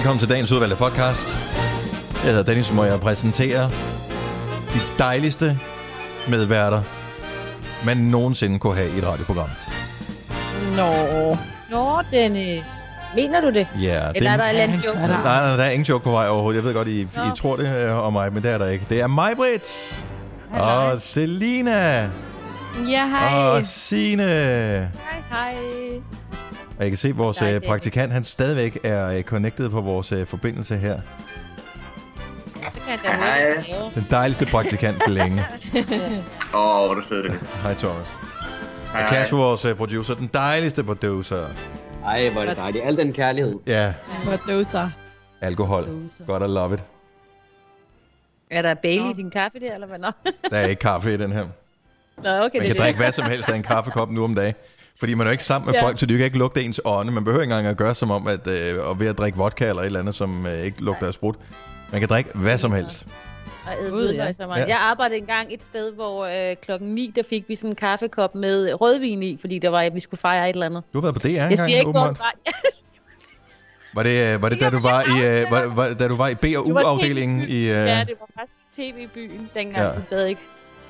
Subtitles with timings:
[0.00, 1.28] Velkommen til dagens udvalgte podcast.
[2.14, 3.70] Jeg hedder Dennis, må jeg præsentere
[4.74, 5.58] de dejligste
[6.28, 6.82] medværter,
[7.84, 9.48] man nogensinde kunne have i et radioprogram.
[10.76, 11.36] Nå.
[11.70, 12.64] Nå, Dennis.
[13.14, 13.68] Mener du det?
[13.82, 14.98] Ja, Eller er der en eller anden joke?
[14.98, 16.56] Nej, nej, der er ingen joke på vej overhovedet.
[16.56, 17.22] Jeg ved godt, I, Nå.
[17.22, 18.86] I tror det øh, om mig, men det er der ikke.
[18.88, 20.06] Det er mig, Britt.
[20.52, 22.10] Og Selina.
[22.88, 23.34] Ja, hej.
[23.34, 24.24] Og Signe.
[24.24, 24.90] Hej,
[25.30, 25.54] hej.
[26.80, 29.80] Og jeg kan se, at vores Hej, øh, praktikant han stadigvæk er øh, connected på
[29.80, 31.00] vores øh, forbindelse her.
[32.72, 34.00] Så kan jeg da.
[34.00, 35.40] Den dejligste praktikant længe.
[36.54, 37.40] Åh, oh, hvor du sød, det.
[37.62, 38.06] Hej, Thomas.
[38.92, 40.14] Hej, Og Kasper, vores producer.
[40.14, 41.46] Den dejligste producer.
[42.04, 42.84] Ej, hvor er det dejligt.
[42.84, 43.54] Al den kærlighed.
[43.66, 44.90] Ja, Producer.
[45.40, 45.88] alkohol.
[46.26, 46.80] Godt, I love it.
[48.50, 49.98] Er der Bailey i din kaffe der, eller hvad?
[49.98, 50.10] Nå,
[50.50, 51.44] Der er ikke kaffe i den her.
[52.22, 53.04] Nå okay, Man det kan er drikke det.
[53.04, 54.54] hvad som helst af en kaffekop nu om dagen.
[55.00, 55.82] Fordi man er jo ikke sammen med Ja.
[55.86, 57.12] folk, så de kan ikke lugte ens ånde.
[57.12, 59.68] Man behøver ikke engang at gøre som om, at øh, og ved at drikke vodka
[59.68, 61.34] eller et eller andet, som øh, ikke lugter af sprut.
[61.92, 63.06] Man kan drikke hvad som helst.
[63.66, 64.32] Og Gud, ja.
[64.32, 64.60] så meget.
[64.62, 64.66] Ja.
[64.68, 68.34] Jeg arbejdede engang et sted, hvor øh, klokken 9, der fik vi sådan en kaffekop
[68.34, 70.82] med rødvin i, fordi der var, at vi skulle fejre et eller andet.
[70.92, 72.16] Du har været på DR Jeg engang, siger ikke, hvor
[73.94, 74.02] var.
[74.02, 76.34] Det, øh, var det da, du var i, øh, var, var, da du var i
[76.34, 77.56] B- og U-afdelingen i...
[77.60, 80.02] Øh, Ja, det var faktisk tv i byen, dengang Ja.
[80.02, 80.40] stadig ikke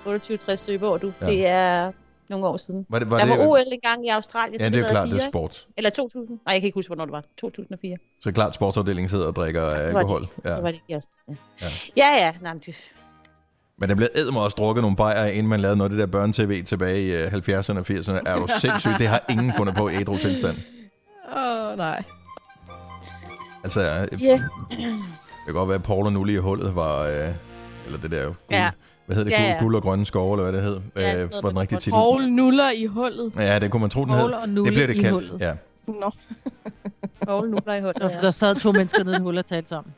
[0.06, 1.12] 28-60 Søborg, du.
[1.20, 1.26] Ja.
[1.26, 1.92] Det er
[2.30, 2.86] nogle år siden.
[2.88, 4.60] var det, var der det, var OL engang i Australien.
[4.60, 5.66] Ja, det er klart, det fire, er sport.
[5.76, 6.28] Eller 2000.
[6.28, 7.24] Nej, jeg kan ikke huske, hvornår det var.
[7.38, 7.96] 2004.
[8.20, 10.26] Så klart, sportsafdelingen sidder og drikker Så var det- alkohol.
[10.44, 10.48] Ja.
[10.48, 11.38] Så var det ikke i Australien.
[11.62, 11.66] Ja.
[11.96, 12.26] Ja, ja.
[12.26, 12.32] ja.
[12.42, 12.74] Nej, men det,
[13.78, 16.06] Men der blev eddermame også drukket nogle bajer, inden man lavede noget af det der
[16.18, 18.20] børne-tv tilbage i øh, 70'erne og 80'erne.
[18.30, 18.90] Er du sindssyg?
[18.98, 20.56] Det har ingen fundet på i ædru tilstand.
[21.36, 22.02] Åh, oh, nej.
[23.64, 24.32] Altså, øh, Ja.
[24.32, 24.40] det
[25.46, 27.02] kan godt være, at Paul og Nulli i hullet var...
[27.02, 27.28] Øh,
[27.86, 28.24] eller det der...
[28.24, 28.70] Guld, Ja.
[29.10, 29.44] Hvad hedder det?
[29.44, 29.58] Ja, ja.
[29.60, 30.80] guld og grønne skove, eller hvad det hed?
[30.96, 31.90] Ja, Ja, øh, var den rigtige titel.
[31.92, 33.32] Paul nuller i hullet.
[33.36, 34.20] Ja, det kunne man tro, den hed.
[34.22, 35.10] Og Det bliver det kaldt.
[35.10, 35.36] hullet.
[35.40, 35.52] Ja.
[35.86, 36.10] Nå.
[37.26, 37.96] Paul nu der i hullet.
[38.02, 39.92] Der, der sad to mennesker nede i et hul og talte sammen.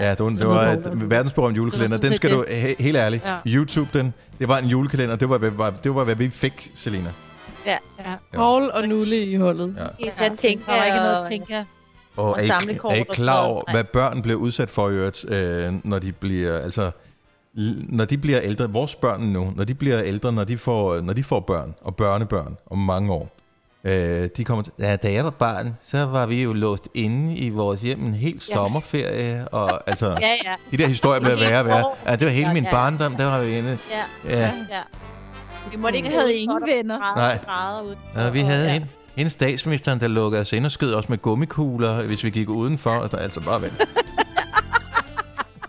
[0.00, 1.96] Ja, det var, det var det et det verdensberømt julekalender.
[1.98, 3.36] det Den skal du, he, helt ærligt, Ja.
[3.46, 4.14] YouTube den.
[4.38, 5.16] Det var en julekalender.
[5.16, 7.12] Det var, hvad- var, det var, hvad vi fik, Selina.
[7.66, 7.76] Ja.
[7.98, 8.14] Ja.
[8.32, 9.74] Paul og Nulle i hullet.
[9.78, 9.84] Ja.
[10.04, 11.64] Helt til at tænke, Der var ikke noget og- at tænke.
[12.16, 14.92] Og Og er, samle I, er I klar over, hvad børn bliver udsat for i
[14.92, 16.90] øvrigt, øh, når de bliver, altså,
[17.88, 21.12] når de bliver ældre, vores børn nu, når de bliver ældre, når de får, når
[21.12, 23.36] de får børn og børnebørn om mange år,
[23.84, 27.36] øh, de kommer til, ja, da jeg var barn, så var vi jo låst inde
[27.36, 28.54] i vores hjem en hel Ja.
[28.54, 30.54] sommerferie, og altså, Ja, ja.
[30.70, 32.10] de der historier bliver Det var værre og helt værre.
[32.10, 32.70] Ja, det var hele Ja, min ja.
[32.70, 33.78] barndom, der var vi inde.
[33.90, 34.50] Ja, Ja, ja.
[35.70, 36.98] Vi måtte ikke have ingen venner.
[37.16, 37.38] Nej.
[38.24, 38.76] ja vi havde ja.
[38.76, 38.84] en,
[39.16, 42.90] en statsministeren, der lukkede os ind og skød os med gummikugler, hvis vi gik udenfor,
[42.90, 43.72] altså, altså bare vent.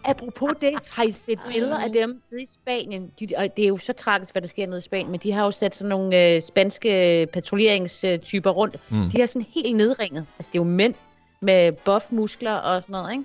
[0.06, 3.12] Apropos det, har I set billeder af dem nede i Spanien?
[3.20, 5.32] De, og det er jo så tragisk, hvad der sker nede i Spanien, men de
[5.32, 8.80] har jo sat sådan nogle øh, spanske patruljeringstyper rundt.
[8.90, 9.10] Mm.
[9.10, 10.26] De er sådan helt nedringet.
[10.40, 10.94] Altså, det er jo mænd
[11.40, 13.24] med buff-muskler og sådan noget, ikke?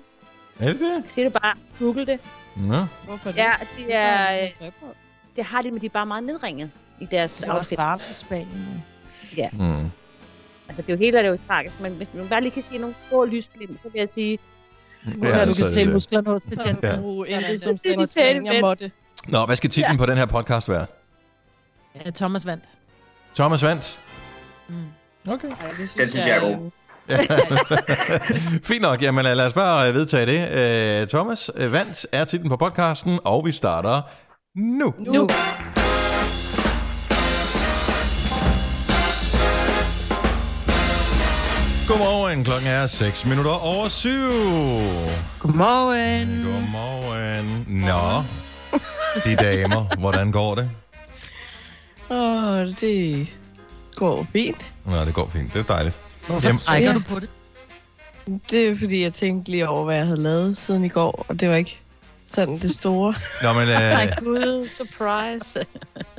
[0.59, 1.11] Er det det?
[1.11, 1.55] Se det bare.
[1.79, 2.19] Google det.
[2.55, 2.85] Nå.
[3.05, 3.37] Hvorfor det?
[3.37, 4.71] Ja, det er, øh,
[5.35, 8.15] det har de, men de er bare meget nedringet i deres Det var også afsæt.
[8.15, 8.83] Spanien.
[9.53, 9.91] Mm.
[10.67, 12.63] Altså, det er jo helt er det jo tragisk, men hvis man bare lige kan
[12.63, 14.39] sige nogle små lysglimt, så vil jeg sige,
[15.23, 15.93] Ja, du kan det se det.
[15.93, 16.83] musklerne hos betjenten.
[16.83, 16.89] Ja.
[17.29, 17.37] Ja.
[17.37, 18.91] Intet Det som er sender ting, jeg måtte.
[19.27, 20.85] Nå, hvad skal titlen på den her podcast være?
[22.05, 22.63] Ja, Thomas vandt.
[23.35, 23.99] Thomas vandt.
[24.69, 24.75] Mm.
[25.31, 25.47] Okay.
[25.47, 26.71] Ej, det synes, Den synes jeg er god.
[27.11, 29.01] øh, Fint nok.
[29.01, 31.01] Jamen lad os bare øh, vedtage det.
[31.01, 34.01] Uh, Thomas øh, vandt er titlen på podcasten, og vi starter
[34.55, 34.93] nu.
[34.99, 35.27] Nu.
[41.87, 42.43] Godmorgen.
[42.43, 44.09] Klokken er 6 minutter over 7.
[45.39, 46.43] Godmorgen.
[46.43, 47.65] Godmorgen.
[47.67, 48.23] Nå,
[49.25, 50.69] de damer, hvordan går det?
[52.09, 53.27] Åh, det
[53.95, 54.65] går fint.
[54.85, 55.53] Nå, det går fint.
[55.53, 55.95] Det er dejligt.
[56.27, 56.93] Hvorfor Jamen- trækker Ja.
[56.93, 57.29] du på det?
[58.51, 61.39] Det er fordi, jeg tænkte lige over, hvad jeg havde lavet siden i går, og
[61.39, 61.79] det var ikke
[62.27, 63.13] sådan det store.
[63.43, 65.59] Nå, men nej øh, gud, surprise.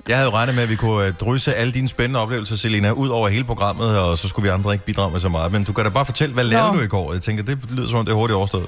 [0.09, 2.91] jeg havde jo regnet med, at vi kunne øh, drysse alle dine spændende oplevelser, Selina,
[2.91, 5.53] ud over hele programmet, og så skulle vi andre ikke bidrage med så meget.
[5.53, 6.79] Men du kan da bare fortælle, hvad lavede Nå.
[6.79, 7.13] du i går?
[7.13, 8.67] Jeg tænker, det lyder som om, det er hurtigt overstået.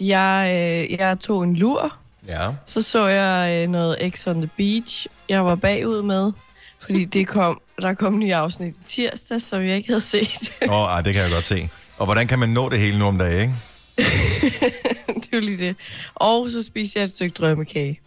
[0.00, 0.52] Jeg,
[0.90, 1.92] øh, jeg tog en lur,
[2.28, 2.48] Ja.
[2.66, 6.32] så så jeg øh, noget X on the Beach, jeg var bagud med,
[6.80, 10.52] fordi det kom, der kom nye afsnit i tirsdag, som jeg ikke havde set.
[10.68, 11.68] Åh, oh, det kan jeg godt se.
[11.98, 13.54] Og hvordan kan man nå det hele nu om dagen, ikke?
[15.30, 15.76] det var lige det.
[16.14, 18.00] Og så spiste jeg et stykke drømmekage.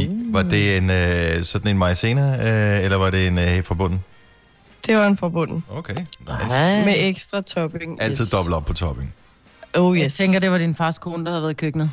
[0.00, 3.74] I, var det en, øh, sådan en maizena, øh, eller var det en øh, fra
[3.74, 4.04] bunden?
[4.86, 5.64] Det var en fra bunden.
[5.70, 6.54] Okay, nice.
[6.54, 6.84] Ej.
[6.84, 8.02] Med ekstra topping.
[8.02, 9.14] Altid dobbelt op på topping.
[9.74, 10.02] Oh yes.
[10.02, 11.90] Jeg tænker, det var din fars kone, der havde været i køkkenet.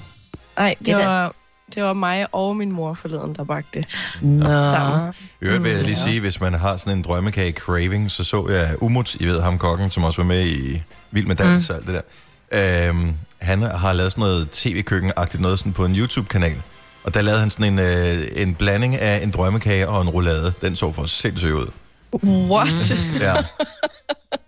[0.58, 1.34] Nej, Det det var,
[1.76, 3.88] det var mig og min mor forleden, der bagte det.
[4.22, 4.46] Nå.
[4.46, 5.14] Sammen.
[5.42, 8.76] Øvrigt vil jeg lige sige, hvis man har sådan en drømmekage craving, så så jeg
[8.82, 11.88] Umut, I ved ham kokken, som også var med i Vild med Dans og alt
[11.88, 12.02] det
[12.52, 12.90] der.
[12.90, 16.62] Øhm, han har lavet sådan noget tv-køkken-agtigt noget sådan på en YouTube-kanal.
[17.04, 20.54] Og der lavede han sådan en, øh, en blanding af en drømmekage og en roulade.
[20.62, 21.68] Den så for sindssygt ud.
[22.24, 22.94] What?
[23.20, 23.36] Ja.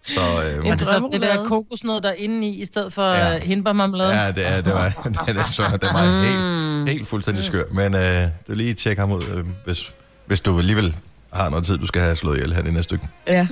[0.06, 3.14] Så øh, Ja, det, så, det der kokosnød der er inde i, i stedet for
[3.14, 3.32] Ja.
[3.34, 3.40] ja.
[3.44, 4.22] hindbærmarmelade.
[4.22, 4.90] ja, det, er, det var,
[5.28, 7.64] det, er, så, det var helt, helt fuldstændig skør.
[7.72, 9.94] Men øh, du lige tjek ham ud, øh, hvis,
[10.26, 10.96] hvis du alligevel
[11.34, 13.08] har noget tid, du skal have slået ihjel her det næste stykke.
[13.28, 13.48] Ja.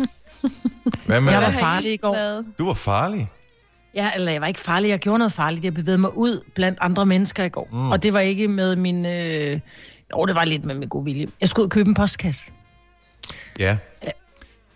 [1.06, 2.44] Hvad med, Jeg var I farlig i går.
[2.60, 3.30] du var farlig.
[3.96, 5.64] Ja, eller jeg var ikke farlig, jeg gjorde noget farligt.
[5.66, 7.68] Jeg bevægede mig ud blandt andre mennesker i går.
[7.72, 7.92] Mm.
[7.92, 9.06] Og det var ikke med min...
[9.06, 9.60] Øh...
[10.14, 11.28] Jo, det var lidt med min god vilje.
[11.42, 12.50] Jeg skulle ud og købe en postkasse.
[13.60, 13.78] Ja.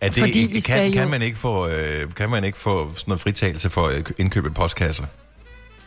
[0.01, 2.89] Er det, Fordi vi kan, kan, jo- man ikke få, øh, kan man ikke få
[2.93, 5.05] sådan noget fritagelse for at indkøbe postkasser?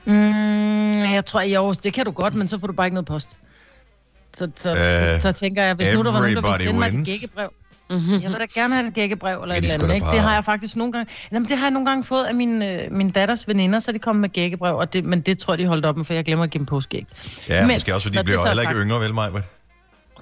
[0.05, 0.13] Mm,
[1.13, 3.39] jeg tror, jo, det kan du godt, men så får du bare ikke noget post.
[4.35, 6.79] Så, så, Øh, øh, så tænker jeg, hvis nu der var nogen, der ville sende
[6.79, 7.09] mig wins.
[7.09, 7.49] et gækkebrev.
[7.91, 9.95] Jeg vil da gerne have et gækkebrev eller Ja, et eller andet.
[9.95, 10.05] Ikke?
[10.05, 11.13] bare- Det har jeg faktisk nogle gange...
[11.33, 13.99] Jamen, det har jeg nogle gange fået af min, øh, min datters veninder, så de
[13.99, 16.25] kommet med gækkebrev, og det, men det tror jeg, de holdt op med, for jeg
[16.25, 17.07] glemmer at give dem påskæg.
[17.49, 19.31] Ja, Men, måske også, fordi de bliver er heller ikke sagt- yngre, vel mig?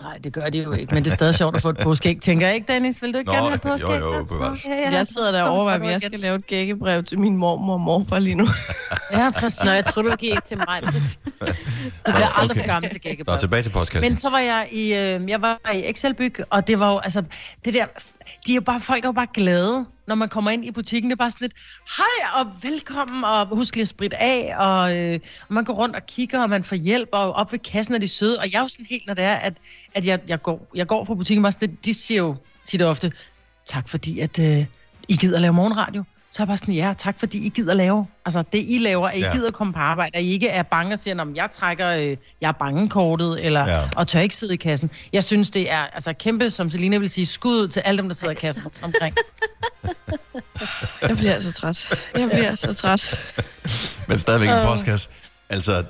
[0.03, 2.21] Nej, det gør de jo ikke, men det er stadig sjovt at få et påskæg.
[2.21, 3.03] Tænker jeg ikke, Dennis?
[3.03, 4.01] Vil du ikke Nå, gerne have et jo, påskæg?
[4.01, 4.65] jo, bevares.
[4.65, 7.73] Okay, Jeg sidder der og overvejer, om jeg skal lave et gækkebrev til min mormor
[7.75, 8.47] og morfar lige nu.
[9.13, 9.65] Ja, præcis.
[9.65, 10.81] Nå, jeg tror, du giver ikke til mig.
[12.07, 12.61] Du bliver aldrig Okay.
[12.61, 13.39] for gammel til Nå, gækkebrev.
[13.39, 14.11] tilbage til postkassen.
[14.11, 17.23] Men så var jeg i, øh, jeg var i Excelbyg, og det var jo, altså,
[17.65, 17.87] det der,
[18.47, 21.11] de er jo bare, folk er jo bare glade, når man kommer ind i butikken.
[21.11, 21.55] Det er bare sådan lidt,
[21.97, 25.19] hej og velkommen, og husk lige at spritte af, og, øh,
[25.49, 27.99] og man går rundt og kigger, og man får hjælp, og op ved kassen er
[27.99, 28.39] de søde.
[28.39, 29.55] Og jeg er jo sådan helt, når det er, at,
[29.95, 32.83] at jeg, jeg, går, jeg går fra butikken, bare sådan, lidt, de siger jo tit
[32.83, 33.13] og ofte,
[33.65, 34.67] tak fordi, at øh,
[35.09, 36.05] I gider lave morgenradio.
[36.35, 38.07] Så er jeg bare sådan, ja, tak fordi I gider lave.
[38.25, 39.33] Altså, det I laver, at I Ja.
[39.33, 42.17] gider komme på arbejde, at I ikke er bange og siger, om jeg trækker, øh,
[42.41, 43.83] jeg er bange-kortet, eller, Ja.
[43.97, 44.91] og tør ikke sidde i kassen.
[45.13, 48.15] Jeg synes, det er altså kæmpe, som Selina vil sige, skud til alle dem, der
[48.15, 49.15] sidder i kassen omkring.
[51.09, 51.99] Jeg bliver så træt.
[52.19, 53.21] Jeg bliver så træt.
[54.09, 54.65] Men stadigvæk en Øh.
[54.67, 55.09] postkasse.
[55.49, 55.85] Altså,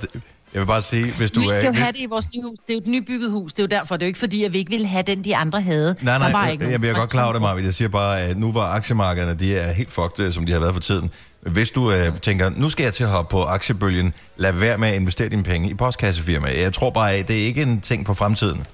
[0.54, 1.68] jeg vil bare sige, hvis du vi skal er...
[1.68, 2.58] jo have det i vores nye hus.
[2.66, 3.52] Det er jo et nybygget hus.
[3.52, 3.96] Det er jo derfor.
[3.96, 5.96] Det er jo ikke fordi, at vi ikke vil have den, de andre havde.
[6.02, 6.80] Nej, Der var nej, ikke jeg nogen.
[6.80, 7.64] bliver godt klar over det, Marvind.
[7.66, 10.60] Jeg siger bare, at nu var aktiemarkederne, de er helt fucked, øh, som de har
[10.60, 11.10] været for tiden.
[11.40, 14.88] Hvis du øh, tænker, nu skal jeg til at hoppe på aktiebølgen, lad være med
[14.88, 16.60] at investere dine penge i postkassefirmaer.
[16.60, 18.66] Jeg tror bare, at det er ikke en ting på fremtiden.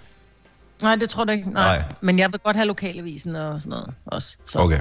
[0.83, 1.51] Nej, det tror jeg ikke.
[1.51, 1.65] Nej.
[1.65, 1.77] Nej.
[1.79, 1.87] nej.
[2.01, 4.37] Men jeg vil godt have lokalavisen og sådan noget også.
[4.45, 4.81] Så, Okay.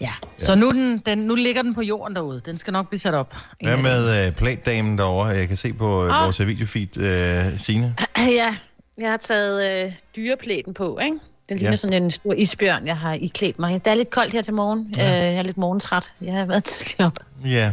[0.00, 0.10] Ja.
[0.38, 2.40] Så nu, den, den, nu ligger den på jorden derude.
[2.46, 3.34] Den skal nok blive sat op.
[3.62, 5.26] Hvad med øh, platdamen derovre?
[5.28, 6.24] Jeg kan se på øh, Ah.
[6.24, 7.94] vores øh, videofeed, øh, Signe.
[8.18, 8.56] Ja,
[8.98, 11.16] jeg har taget øh, dyreplæten på, ikke?
[11.48, 11.76] Den ligner Ja.
[11.76, 13.84] sådan en stor isbjørn, jeg har iklædt mig.
[13.84, 14.94] Det er lidt koldt her til morgen.
[14.96, 15.02] Ja.
[15.16, 16.12] Øh, jeg er lidt morgentræt.
[16.20, 17.18] Jeg har været tidligere op.
[17.44, 17.72] Ja.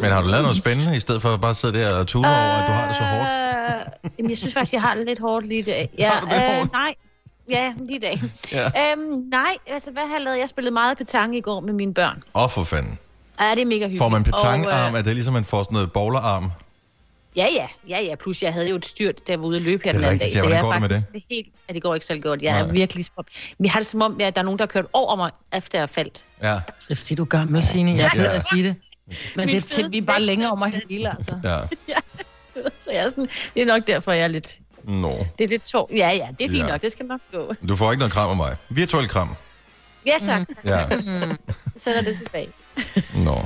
[0.00, 2.24] Men har du lavet noget spændende, i stedet for at bare sidde der og tude
[2.24, 3.28] over, at du har det så hårdt?
[4.06, 5.90] Øh, jamen, jeg synes faktisk, jeg har det lidt hårdt lige i dag.
[5.98, 6.72] Ja, Har du det øh, hårdt?
[6.72, 6.94] Nej.
[7.50, 8.22] Ja, lige i dag.
[8.52, 8.92] Ja.
[8.92, 9.00] Øhm,
[9.30, 10.38] nej, altså hvad har jeg lavet?
[10.38, 12.22] Jeg spillede meget petanque i går med mine børn.
[12.34, 12.98] Åh, oh, for fanden.
[13.40, 13.98] Ja, det er mega hyggeligt.
[13.98, 14.94] Får man Og, petangarm?
[14.94, 16.50] øh, Er det ligesom, man får sådan noget bowlerarm?
[17.36, 18.14] Ja, ja, ja, ja.
[18.14, 20.08] Plus, jeg havde jo et styrt, der var ude at løbe her Det er den
[20.10, 20.32] anden dag.
[20.34, 20.38] ja.
[20.40, 21.48] Så jeg går er det med faktisk helt...
[21.68, 22.42] Ja, det går ikke så godt.
[22.42, 22.68] Jeg Nej.
[22.68, 23.04] er virkelig...
[23.58, 25.30] Men jeg har det som om, at der er nogen, der har kørt over mig,
[25.56, 26.24] efter jeg faldt.
[26.42, 26.54] Ja.
[26.54, 27.92] Det er fordi, du er gammel, Signe.
[27.96, 28.76] Jeg er at sige det.
[29.36, 31.36] Men Min det er vi er bare længere om at hele, altså.
[31.88, 31.94] ja.
[32.80, 34.58] Så jeg er sådan, det er nok derfor, jeg er lidt...
[34.84, 35.26] Nå.
[35.38, 35.90] Det er lidt tår.
[35.96, 36.70] Ja, ja, det er fint Ja.
[36.72, 36.82] nok.
[36.82, 37.52] Det skal nok gå.
[37.68, 38.56] Du får ikke noget kram af mig.
[38.68, 39.34] Virtuel kram.
[40.06, 40.48] Ja, tak.
[40.64, 40.86] Ja.
[41.82, 42.48] Så er det tilbage.
[43.24, 43.38] Nå.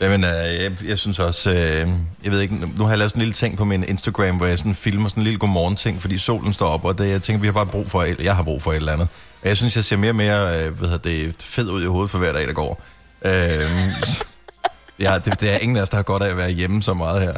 [0.00, 1.88] Jamen, øh, jeg, jeg synes også, øh,
[2.24, 4.46] jeg ved ikke, nu har jeg lavet sådan en lille ting på min Instagram, hvor
[4.46, 7.40] jeg sådan filmer sådan en lille godmorgen-ting, fordi solen står op, og det, jeg tænker,
[7.40, 9.08] vi har bare brug for, et- jeg har brug for et eller andet.
[9.42, 11.86] Og jeg synes, jeg ser mere og mere, øh, hvad hedder det, fed ud i
[11.86, 12.82] hovedet for hver dag, der går.
[13.24, 13.32] Øh,
[15.06, 16.94] ja, det, det er ingen af os, der har godt af at være hjemme så
[16.94, 17.34] meget her.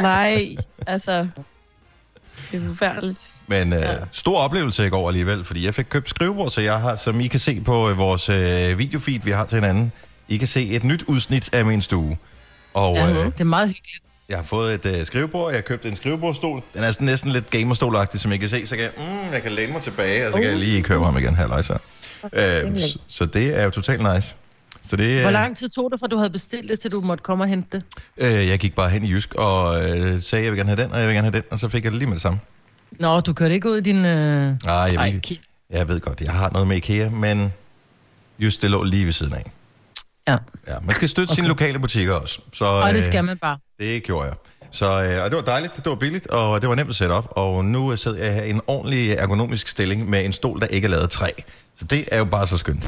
[0.00, 1.28] Nej, altså...
[2.52, 3.18] Det er forfærdeligt.
[3.46, 3.80] Men øh,
[4.12, 7.26] stor oplevelse i går alligevel, fordi jeg fik købt skrivebord, så jeg har, som I
[7.26, 9.92] kan se på øh, vores øh, videofeed, vi har til hinanden,
[10.28, 12.16] I kan se et nyt udsnit af min stue.
[12.74, 14.04] Og Ja, øh, det er meget hyggeligt.
[14.28, 16.62] jeg har fået et øh, skrivebord, jeg har købt en skrivebordstol.
[16.74, 19.42] Den er sådan næsten lidt gamerstolagtig, som I kan se, så kan jeg, mm, jeg
[19.42, 21.78] kan læne mig tilbage, og så kan jeg lige køre ham igen her, så.
[22.32, 24.34] Øh, så, så det er jo totalt nice.
[24.88, 27.00] Så det, Hvor øh, lang tid tog det, fra du havde bestilt det, til du
[27.00, 27.82] måtte komme og hente det?
[28.16, 30.92] øh, jeg gik bare hen i Jysk og øh, sagde, jeg vil gerne have den,
[30.92, 32.40] og jeg vil gerne have den, og så fik jeg det lige med det samme.
[33.00, 34.04] Nå, du kørte ikke ud i din...
[34.04, 34.56] Øh...
[34.64, 37.52] Nej, jeg, Ej, ki- jeg ved godt, jeg har noget med IKEA, men
[38.38, 39.52] just det lå lige ved siden af.
[40.28, 40.36] Ja,
[40.68, 41.34] Ja, man skal støtte okay.
[41.34, 42.40] sine lokale butikker også.
[42.52, 43.58] Så, og det øh, skal man bare.
[43.80, 44.34] Det gjorde jeg.
[44.70, 47.12] Så øh, og det var dejligt, det var billigt, og det var nemt at sætte
[47.12, 47.28] op.
[47.30, 50.84] Og nu sidder jeg her i en ordentlig ergonomisk stilling med en stol, der ikke
[50.84, 51.30] er lavet af træ.
[51.78, 52.84] Så det er jo bare så skønt.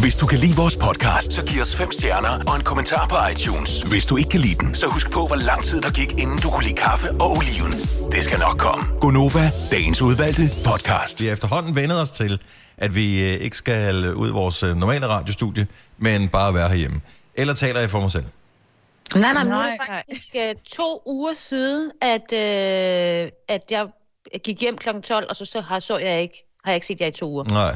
[0.00, 3.16] Hvis du kan lide vores podcast, så giv os fem stjerner og en kommentar på
[3.32, 3.82] iTunes.
[3.82, 6.38] Hvis du ikke kan lide den, så husk på, hvor lang tid der gik, inden
[6.38, 7.72] du kunne lide kaffe og oliven.
[8.12, 8.84] Det skal nok komme.
[9.00, 11.20] Gonova, dagens udvalgte podcast.
[11.20, 12.40] Vi har efterhånden vendet os til,
[12.78, 15.66] at vi øh, ikke skal ud i vores øh, normale radiostudie,
[15.98, 17.00] men bare være herhjemme.
[17.34, 18.24] Eller taler jeg for mig selv?
[19.14, 19.96] Nej, nej, men nu er Nej, det nej.
[20.08, 23.86] faktisk øh, to uger siden, at, øh, at jeg
[24.44, 24.88] gik hjem kl.
[25.04, 27.30] 12, og så, så har, så jeg ikke, har jeg ikke set jer i to
[27.30, 27.44] uger.
[27.44, 27.74] Nej.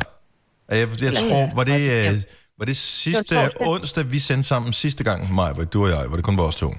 [0.69, 1.29] Jeg, jeg Ja.
[1.29, 2.11] tror, var det, Ja.
[2.12, 2.23] øh,
[2.59, 6.11] var det sidste Det var onsdag, vi sendte sammen sidste gang, Maja, du og jeg,
[6.11, 6.75] var det kun vores to?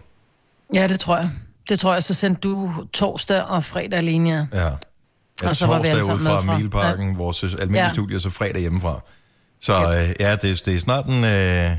[0.73, 1.29] Ja, det tror jeg.
[1.69, 2.03] Det tror jeg.
[2.03, 4.59] Så sendte du torsdag og fredag alene, ja.
[4.61, 4.71] Ja.
[5.43, 7.17] Ja, Og så var vi torsdag ude sammen fra Milparken, ja.
[7.17, 7.83] vores almindelige ja.
[7.87, 7.93] Ja.
[7.93, 8.99] studie, og så fredag hjemmefra.
[9.61, 11.23] Så øh, ja, det, det er snart en...
[11.23, 11.71] Øh,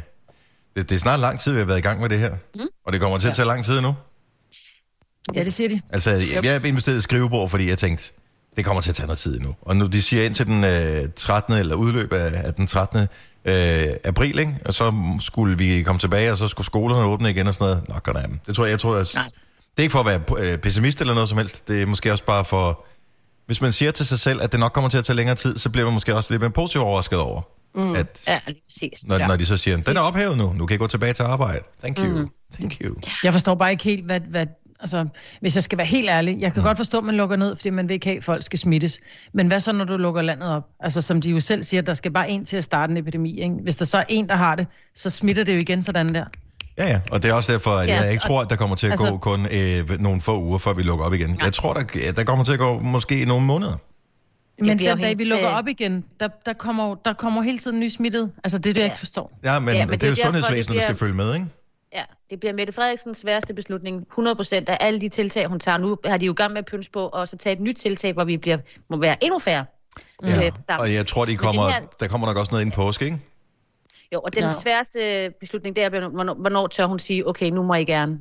[0.77, 2.31] det, det er snart lang tid, vi har været i gang med det her.
[2.55, 2.61] Mm.
[2.87, 3.95] Og det kommer til at tage lang tid nu.
[5.35, 5.81] Ja, det siger de.
[5.91, 6.11] Altså,
[6.43, 8.13] jeg har investeret i et skrivebord, fordi jeg tænkte,
[8.57, 9.55] det kommer til at tage noget tid nu.
[9.63, 11.55] Og nu de siger ind til den øh, 13.
[11.55, 13.01] eller udløb af, af den 13.
[13.45, 14.59] Øh, april, ikke?
[14.65, 17.89] og så skulle vi komme tilbage, og så skulle skolerne åbne igen og sådan noget.
[17.89, 19.23] Nå, godt af Det tror jeg, jeg tror, jeg, det
[19.79, 21.69] er ikke for at være øh, pessimist eller noget som helst.
[21.69, 22.85] Det er måske også bare for,
[23.47, 25.59] hvis man siger til sig selv, at det nok kommer til at tage længere tid,
[25.59, 27.43] så bliver man måske også lidt mere positivt overrasket over,
[27.75, 27.95] mm.
[27.95, 29.07] at Ja, lige præcis.
[29.09, 29.27] når, Ja.
[29.27, 31.61] når de så siger, den er ophævet nu, nu kan I gå tilbage til arbejde.
[31.81, 32.19] Thank you.
[32.19, 32.29] Mm.
[32.55, 32.95] Thank you.
[33.23, 34.47] Jeg forstår bare ikke helt, hvad, hvad
[34.81, 35.07] altså,
[35.41, 37.71] hvis jeg skal være helt ærlig, jeg kan godt forstå, at man lukker ned, fordi
[37.71, 38.99] man vil ikke have, at folk skal smittes.
[39.35, 40.63] Men hvad så, når du lukker landet op?
[40.81, 43.41] Altså, som de jo selv siger, der skal bare en til at starte en epidemi.
[43.41, 43.55] Ikke?
[43.63, 46.25] Hvis der så er en, der har det, så smitter det jo igen sådan der.
[46.79, 48.57] Ja, ja, og det er også derfor, at Ja, jeg ikke og- tror, at der
[48.57, 51.41] kommer til at altså, gå kun øh, nogle få uger, før vi lukker op igen.
[51.45, 53.77] Jeg tror, der, ja, der kommer til at gå måske nogle måneder.
[54.59, 57.43] Men bliver den dag, helt vi lukker op igen, der, der, kommer, jo- der kommer
[57.43, 58.33] hele tiden ny smittet.
[58.45, 58.93] Altså, det er det, jeg Ja.
[58.93, 59.39] ikke forstår.
[59.45, 61.35] Ja, men, Ja, ja, men det, det er jo sundhedsvæsenet, der skal bliver- følge med,
[61.35, 61.47] ikke?
[61.93, 64.07] Ja, det bliver Mette Frederiksens sværeste beslutning.
[64.11, 66.65] 100 procent af alle de tiltag, hun tager nu, har de jo gang med at
[66.67, 68.59] pynse på, og så tage et nyt tiltag, hvor vi bliver,
[68.91, 69.65] må være endnu færre.
[70.23, 70.47] Ja.
[70.47, 70.81] øh, sammen.
[70.83, 73.19] Og jeg tror, de kommer, her- der kommer nok også noget ind påske, ikke?
[74.15, 74.53] Jo, og den Ja.
[74.63, 78.19] sværeste beslutning, det er, hvornår, hvornår tør hun sige, okay, nu må I gerne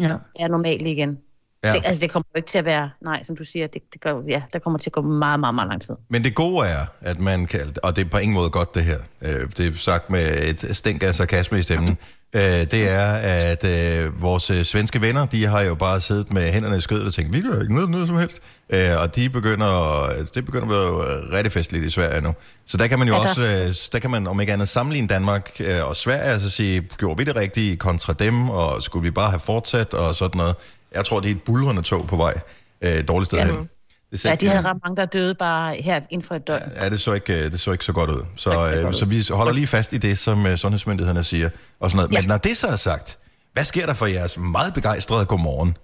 [0.00, 0.08] Ja.
[0.38, 1.18] være normale igen.
[1.66, 1.72] Ja.
[1.72, 4.14] Det, altså, det kommer ikke til at være, nej, som du siger, det, det gør,
[4.28, 5.94] ja, der kommer til at gå meget, meget, meget lang tid.
[6.08, 8.84] Men det gode er, at man kan, og det er på ingen måde godt det
[8.84, 11.98] her, øh, det er sagt med et stænk af sarkasme i stemmen,
[12.32, 16.76] øh, det er, at øh, vores svenske venner, de har jo bare siddet med hænderne
[16.76, 18.40] i skødet og tænkt, vi gør ikke noget, noget som helst.
[18.70, 22.34] Øh, og de begynder, det begynder at være øh, rigtig festligt i Sverige nu.
[22.66, 25.08] Så der kan man jo Ja, også, øh, der kan man om ikke andet sammenligne
[25.08, 29.10] Danmark øh, og Sverige, altså sige, gjorde vi det rigtige kontra dem, og skulle vi
[29.10, 30.54] bare have fortsat og sådan noget.
[30.96, 32.34] Jeg tror, det er et bulrende tog på vej
[32.82, 33.44] øh, dårligt sted Ja.
[33.44, 33.68] hen.
[34.12, 36.62] Det Ja, de havde ret mange, der døde bare her inden for et døgn.
[36.82, 38.22] Ja, det så ikke, øh, det så ikke så godt ud.
[38.36, 41.48] Så, Så øh, godt så vi holder lige fast i det, som øh, sundhedsmyndighederne siger.
[41.80, 42.12] Og sådan noget.
[42.12, 42.20] Ja.
[42.20, 43.18] Men når det så er sagt,
[43.52, 45.76] hvad sker der for jeres meget begejstrede godmorgen?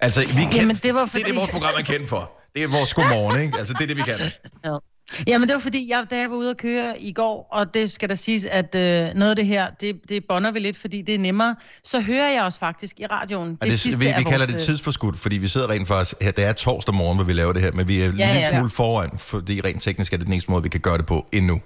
[0.00, 2.08] Altså, vi er kendt, Jamen, det var det er det, fordi- vores program er kendt
[2.08, 2.30] for.
[2.54, 3.58] Det er vores godmorgen, ikke?
[3.58, 4.18] Altså, det er det, vi kan.
[4.64, 4.76] Ja.
[5.26, 7.90] Jamen, det var fordi, jeg, da jeg var ude at køre i går, og det
[7.90, 11.02] skal der siges, at øh, noget af det her, det, det bonder vi lidt, fordi
[11.02, 13.58] det er nemmere, så hører jeg også faktisk i radioen.
[13.60, 16.14] Og det, sidste vi, vi kalder vores, det øh, tidsforskudt, fordi vi sidder rent faktisk...
[16.20, 18.32] Her, det er torsdag morgen, hvor vi laver det her, men vi er ja, Ja,
[18.32, 18.58] lidt ja.
[18.58, 21.26] smule foran, fordi rent teknisk er det den eneste måde, vi kan gøre det på
[21.32, 21.60] endnu.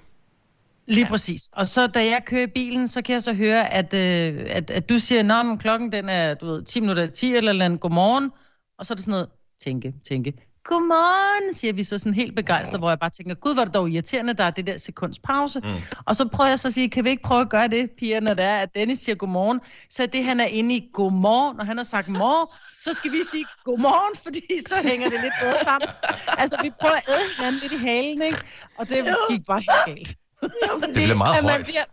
[0.87, 1.49] Lige præcis.
[1.53, 4.69] Og så da jeg kører i bilen, så kan jeg så høre, at, øh, at,
[4.71, 7.65] at du siger, at klokken den er du ved, 10 minutter i 10 eller, eller
[7.65, 8.31] andet, godmorgen.
[8.79, 9.27] Og så er det sådan noget,
[9.63, 10.33] tænke, tænke.
[10.67, 13.73] Godmorgen, siger vi så sådan helt begejstret, hvor jeg bare tænker, gud, hvor er det
[13.73, 15.59] dog irriterende, der er det der sekunds pause.
[15.59, 15.69] Mm.
[16.05, 18.19] Og så prøver jeg så at sige, kan vi ikke prøve at gøre det, piger,
[18.19, 19.59] når det er, at Dennis siger godmorgen,
[19.89, 23.21] så det, han er inde i godmorgen, og han har sagt mor, så skal vi
[23.31, 25.89] sige godmorgen, fordi så hænger det lidt bedre sammen.
[26.37, 28.39] Altså, vi prøver at æde hinanden lidt i halen, ikke?
[28.77, 30.26] Og det gik bare helt galt.
[30.41, 31.65] Det bliver meget at man højt.
[31.65, 31.83] bliver,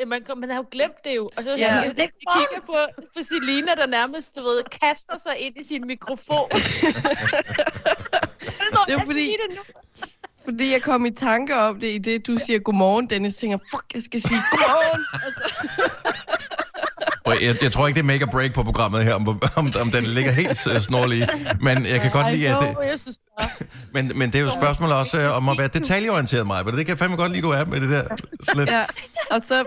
[0.00, 1.30] ja, man, man har jo glemt det jo.
[1.36, 1.56] Og så Ja.
[1.56, 1.74] ja.
[1.74, 2.76] jeg, jeg kigger på,
[3.16, 6.48] på Selina, der nærmest, du ved, kaster sig ind i sin mikrofon.
[8.86, 9.36] Det er fordi,
[10.44, 13.94] fordi jeg kom i tanke om det, i det du siger godmorgen, Dennis, tænker, fuck,
[13.94, 15.04] jeg skal sige godmorgen.
[15.26, 15.32] Og
[17.40, 19.90] jeg, jeg tror ikke, det er make or break på programmet her, om, om, om
[19.90, 21.28] den ligger helt øh, snorlig.
[21.60, 22.76] Men jeg kan godt lide, at det,
[23.94, 26.64] Men, men det er jo et spørgsmål også øh, om at være detaljeorienteret, mig.
[26.64, 28.04] Det kan jeg fandme godt lide, du er med det der.
[28.52, 28.70] Slet.
[28.70, 28.84] Ja,
[29.30, 29.64] og så,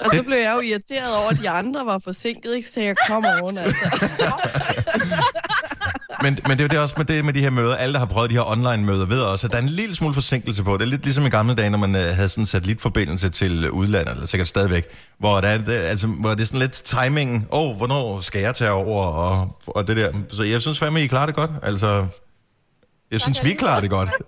[0.00, 2.68] og så blev jeg jo irriteret over, at de andre var forsinket, ikke?
[2.68, 3.88] Så jeg, kom oven, altså.
[6.22, 7.76] Men, men det er det også med, det, med de her møder.
[7.76, 10.14] Alle, der har prøvet de her online-møder, ved også, at der er en lille smule
[10.14, 10.72] forsinkelse på.
[10.72, 13.70] Det er lidt ligesom i gamle dage, når man øh, havde sådan en satellitforbindelse til
[13.70, 14.86] udlandet, eller sikkert stadigvæk,
[15.18, 17.46] hvor, der er, det, altså, hvor det er sådan lidt timingen.
[17.52, 19.04] Åh, oh, hvornår skal jeg tage over?
[19.04, 20.12] Og, og det der.
[20.30, 21.50] Så jeg synes fandme, I klarer det godt.
[21.62, 22.06] Altså,
[23.10, 24.10] jeg synes, vi klarer det godt.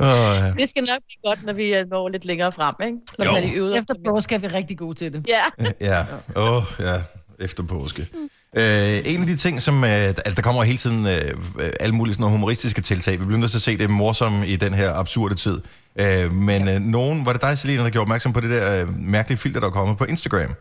[0.00, 0.52] oh, ja.
[0.58, 2.98] Det skal nok blive godt, når vi er når lidt længere frem, ikke?
[3.18, 3.30] Når Jo.
[3.30, 3.78] vi har de øvet os.
[3.78, 5.26] efter påske er vi rigtig gode til det.
[5.28, 5.42] Ja.
[5.80, 6.04] Ja,
[6.36, 7.02] åh, oh, ja,
[7.40, 8.08] efter påske.
[8.56, 11.12] Øh, en af de ting, som øh, altså, der kommer hele tiden øh,
[11.60, 13.20] øh, alle mulige sådan nogle humoristiske tiltag.
[13.20, 15.60] Vi bliver nødt til at se det morsomme i den her absurde tid.
[15.96, 18.88] Øh, men øh, nogen, var det dig, Selina, der gjorde opmærksom på det der øh,
[18.98, 20.54] mærkelige filter, der er kommet på Instagram?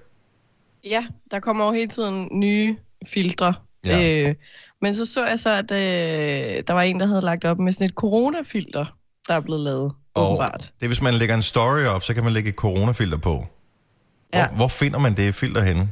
[0.86, 2.76] Ja, der kommer jo hele tiden nye
[3.08, 3.54] filtre.
[3.86, 4.28] Ja.
[4.30, 4.36] Øh,
[4.82, 7.72] men så så jeg så, at øh, der var en, der havde lagt op med
[7.74, 8.86] sådan et coronafilter,
[9.28, 10.72] der er blevet lavet, Og åbenbart.
[10.80, 13.30] det er, hvis man lægger en story op, så kan man lægge et coronafilter på.
[14.30, 14.48] Hvor, Ja.
[14.48, 15.90] hvor finder man det filter henne?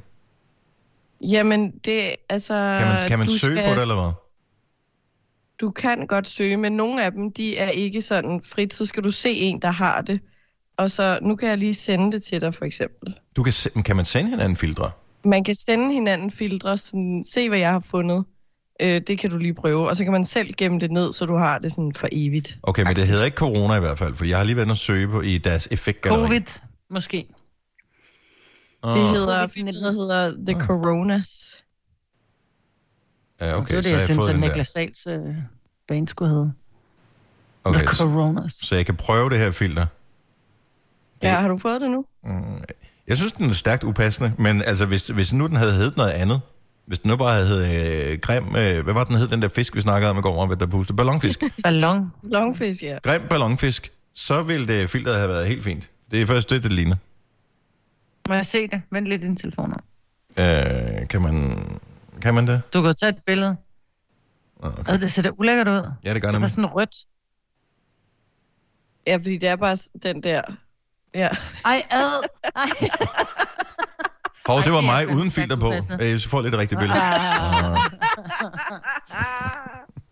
[1.31, 2.53] Jamen, det altså...
[2.79, 4.11] Kan man, kan man du søge skal- på det, eller hvad?
[5.59, 8.73] Du kan godt søge, men nogle af dem, de er ikke sådan frit.
[8.73, 10.19] Så skal du se en, der har det.
[10.77, 13.15] Og så, nu kan jeg lige sende det til dig, for eksempel.
[13.35, 14.91] Du kan, se- kan man sende hinanden filtre?
[15.25, 18.25] Man kan sende hinanden filtre, sådan, se hvad jeg har fundet.
[18.81, 19.89] Øh, det kan du lige prøve.
[19.89, 22.57] Og så kan man selv gemme det ned, så du har det sådan for evigt.
[22.63, 24.73] Okay, men det hedder ikke corona i hvert fald, for jeg har lige været inde
[24.73, 26.27] og søge på i deres effektgalleri.
[26.27, 26.41] Covid,
[26.89, 27.27] måske.
[28.85, 30.61] Ah, Det hedder, det hedder The Ah.
[30.67, 31.59] Coronas.
[33.41, 34.39] Ja, okay, det var det, så jeg, jeg synes, at.
[34.39, 35.35] Niklas Sals øh,
[35.87, 36.53] band skulle hedde.
[37.63, 38.53] Okay, The så, Coronas.
[38.53, 39.85] så jeg kan prøve det her filter.
[41.23, 42.05] Ja, har du fået det nu?
[43.07, 46.11] Jeg synes, den er stærkt upassende, men altså, hvis, hvis nu den havde heddet noget
[46.11, 46.41] andet,
[46.85, 49.47] hvis den nu bare havde heddet øh, grim, øh, hvad var den hed, den der
[49.47, 51.43] fisk, vi snakkede om i går, om, der pustede ballonfisk.
[51.63, 52.11] Ballon.
[52.23, 52.97] Longfish, ja.
[53.03, 55.89] grim ballonfisk, så ville det filteret have været helt fint.
[56.11, 56.95] Det er først det, det ligner.
[58.29, 58.81] Må jeg se det?
[58.91, 59.69] Vent lidt i din telefon.
[59.69, 59.75] nu.
[60.43, 61.65] Øh, kan man,
[62.21, 62.61] kan man det?
[62.73, 63.55] Du kan tage et billede.
[64.63, 64.99] Nå, Okay.
[64.99, 65.91] Det ser da ulækkert ud.
[66.03, 66.49] Ja, det gør Det var nemlig.
[66.49, 66.95] sådan rødt.
[69.07, 70.41] Ja, fordi det er bare s- den der...
[71.13, 71.29] Ja.
[71.65, 72.23] Ej, ad.
[72.55, 72.65] Ej.
[74.47, 75.67] Hov, det Ej, var det mig uden filter på.
[75.67, 76.03] upassende.
[76.05, 76.99] Øh, Jeg får lidt et rigtigt billede.
[77.01, 77.77] Ah.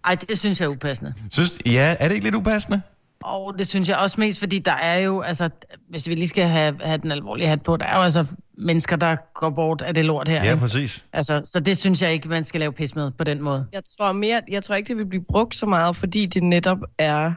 [0.05, 1.13] Ej, det synes jeg er upassende.
[1.32, 2.82] Synes, ja, er det ikke lidt upassende?
[3.25, 5.50] Og det synes jeg også mest, fordi der er jo, altså,
[5.89, 8.25] hvis vi lige skal have, have den alvorlige hat på, der er jo altså
[8.58, 10.44] mennesker, der går bort af det lort her.
[10.44, 11.06] Ja, præcis.
[11.13, 13.68] Altså, så det synes jeg ikke, man skal lave pis med på den måde.
[13.72, 16.77] Jeg tror, mere, jeg tror ikke, det vil blive brugt så meget, fordi det netop
[16.98, 17.34] er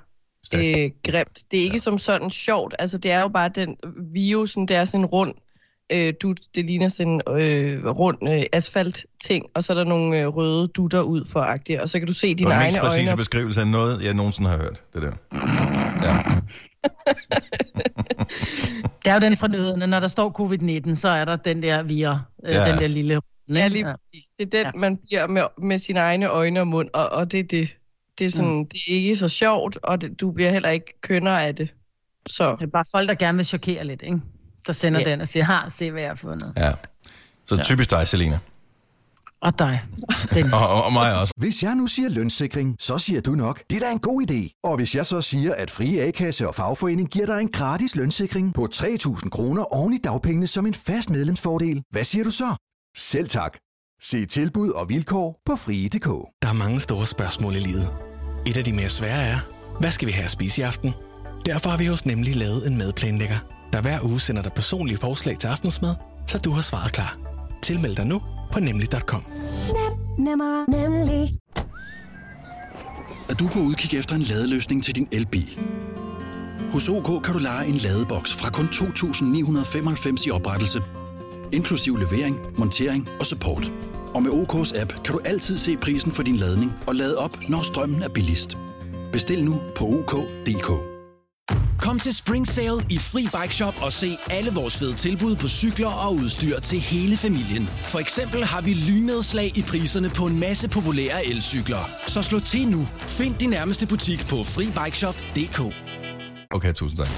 [0.46, 0.78] Stærkt.
[0.78, 1.38] øh, grimt.
[1.50, 1.78] Det er ikke ja.
[1.78, 2.74] som sådan sjovt.
[2.78, 3.76] Altså, det er jo bare den
[4.12, 5.34] virusen, det er sådan en rund
[5.92, 6.40] øh, dut.
[6.54, 10.66] Det ligner sådan en øh, rund øh, asfalt-ting, og så er der nogle øh, røde
[10.68, 12.80] dutter ud for agtigt, og så kan du se Det dine var den egne mest
[12.80, 13.16] præcise øjne.
[13.16, 14.82] beskrivelse af noget, jeg nogensinde har hørt.
[14.94, 15.12] Det der.
[16.06, 16.16] Ja.
[19.04, 21.82] Det er jo den fra nyhederne, når der står covid-19, så er der den der
[21.82, 22.70] vira, øh, Ja.
[22.70, 23.20] den der lille...
[23.54, 24.28] Ja, lige præcis.
[24.38, 24.70] Det er den, ja.
[24.80, 27.76] man bliver med, med sine egne øjne og mund, og, og det er det.
[28.18, 28.66] Det er, sådan, mm.
[28.66, 31.74] det er ikke så sjovt, og det, du bliver heller ikke kønner af det.
[32.28, 34.20] Så Det er bare folk, der gerne vil chokere lidt, ikke?
[34.66, 35.10] Der sender Ja.
[35.10, 36.52] den og siger, har, se hvad jeg har fundet.
[36.56, 36.72] ja.
[37.46, 38.38] Så typisk dig, Selina.
[39.40, 39.82] Og dig.
[40.52, 41.32] Og, og, og mig også.
[41.36, 44.60] Hvis jeg nu siger lønssikring, så siger du nok, det er da en god idé.
[44.64, 48.54] Og hvis jeg så siger, at Frie A-kasse og fagforening giver dig en gratis lønssikring
[48.54, 52.54] på 3.000 kroner oven i dagpengene som en fast medlemsfordel, hvad siger du så?
[52.96, 53.56] Selv tak.
[54.02, 56.06] Se tilbud og vilkår på frie.dk.
[56.42, 57.94] Der er mange store spørgsmål i livet.
[58.46, 59.38] Et af de mere svære er,
[59.80, 60.94] hvad skal vi have at spise i aften?
[61.46, 63.38] Derfor har vi hos Nemlig lavet en madplanlægger,
[63.76, 65.94] der hver uge sender dig personlige forslag til aftensmad,
[66.26, 67.18] så du har svaret klar.
[67.62, 69.24] Tilmeld dig nu på nemlig.com.
[70.18, 71.38] Nemmer, nemlig.
[73.28, 75.58] Er du på udkig efter en ladeløsning til din elbil?
[76.72, 80.82] Hos OK kan du lege en ladeboks fra kun 2.995 i oprettelse,
[81.52, 83.72] inklusiv levering, montering og support.
[84.14, 87.38] Og med OK's app kan du altid se prisen for din ladning og lade op,
[87.48, 88.58] når strømmen er billigst.
[89.12, 90.95] Bestil nu på OK.dk.
[91.86, 95.48] Kom til Spring Sale i Fri Bike Shop og se alle vores fede tilbud på
[95.48, 97.70] cykler og udstyr til hele familien.
[97.84, 101.90] For eksempel har vi lynedslag i priserne på en masse populære elcykler.
[102.06, 102.88] Så slå til nu.
[102.98, 105.60] Find din nærmeste butik på FriBikeShop.dk
[106.50, 107.08] Okay, tusind tak.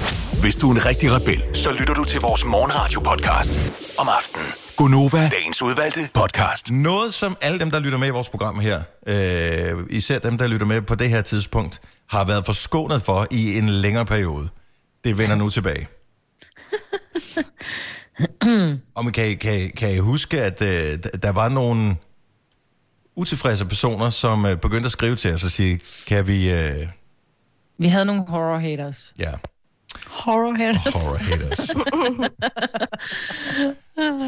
[0.41, 3.59] Hvis du er en rigtig rebel, så lytter du til vores morgenradio-podcast
[3.99, 4.67] om aftenen.
[4.79, 6.73] Gunova, dagens udvalgte podcast.
[6.73, 10.47] Noget, som alle dem, der lytter med i vores program her, øh, især dem, der
[10.47, 14.49] lytter med på det her tidspunkt, har været forskånet for i en længere periode.
[15.05, 15.88] Det vender nu tilbage.
[18.95, 21.97] Og man kan, kan, kan I huske, at øh, der var nogle
[23.17, 26.51] utilfredse personer, som øh, begyndte at skrive til os og sige, kan vi...
[26.51, 26.87] Øh,
[27.79, 29.14] Vi havde nogle horror haters.
[29.19, 29.33] ja,
[30.18, 30.94] horror haters.
[30.94, 31.59] horror haters.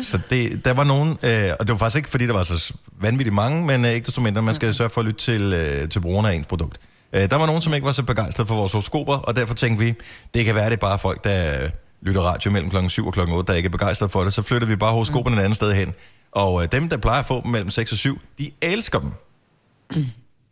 [0.07, 2.75] Så det, der var nogen, øh, og det var faktisk ikke, fordi der var så
[3.01, 5.89] vanvittigt mange, men øh, ikke desto mindre, man skal sørge for at lytte til, øh,
[5.89, 6.81] til brugerne af ens produkt.
[7.13, 9.85] Øh, der var nogen, som ikke var så begejstrede for vores horoskoper, og derfor tænkte
[9.85, 9.95] vi,
[10.35, 11.71] det kan være, det er bare folk, der øh,
[12.03, 14.33] lytter radio mellem klokken 7 og klokken 8, der ikke er begejstrede for det.
[14.33, 15.95] Så flytter vi bare horoskoperne et andet sted hen.
[16.33, 19.11] Og øh, dem, der plejer at få dem mellem 6 og 7, de elsker dem.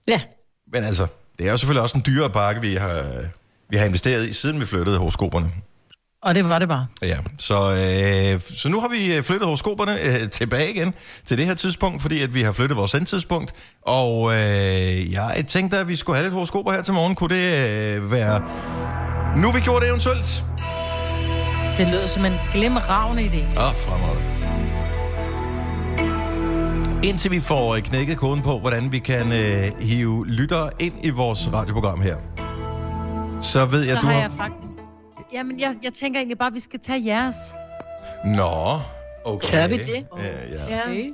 [0.09, 0.21] Ja.
[0.73, 1.07] Men altså,
[1.39, 3.03] det er jo selvfølgelig også en dyrere pakke, vi har,
[3.71, 5.53] vi har investeret i, siden vi flyttede horoskoperne.
[6.23, 6.87] Og det var det bare.
[7.03, 10.95] Ja, så, øh, så nu har vi øh, flyttet horoskoperne øh, tilbage igen
[11.27, 13.53] til det her tidspunkt, fordi at vi har flyttet vores endtidspunkt.
[13.83, 17.15] Og øh, jeg tænkte, at vi skulle have lidt horoskoper her til morgen.
[17.15, 18.43] Kunne det øh, være...
[19.37, 20.45] Nu vi gjorde det eventuelt?
[21.79, 23.59] Det lød som en glimragende idé.
[23.59, 24.17] Åh, fremad.
[27.05, 31.11] Indtil vi får øh, knækket koden på, hvordan vi kan øh, hive lyttere ind i
[31.11, 32.17] vores radioprogram her.
[33.43, 34.21] Så ved jeg, så du har har...
[34.21, 34.79] jeg faktisk...
[35.33, 37.37] Jamen, jeg, jeg tænker egentlig bare, at vi skal tage jeres.
[38.25, 38.81] Nå,
[39.25, 39.49] okay.
[39.49, 40.07] Tør vi det?
[40.19, 40.77] Ja, ja.
[40.77, 40.83] Ja.
[40.87, 41.13] Okay.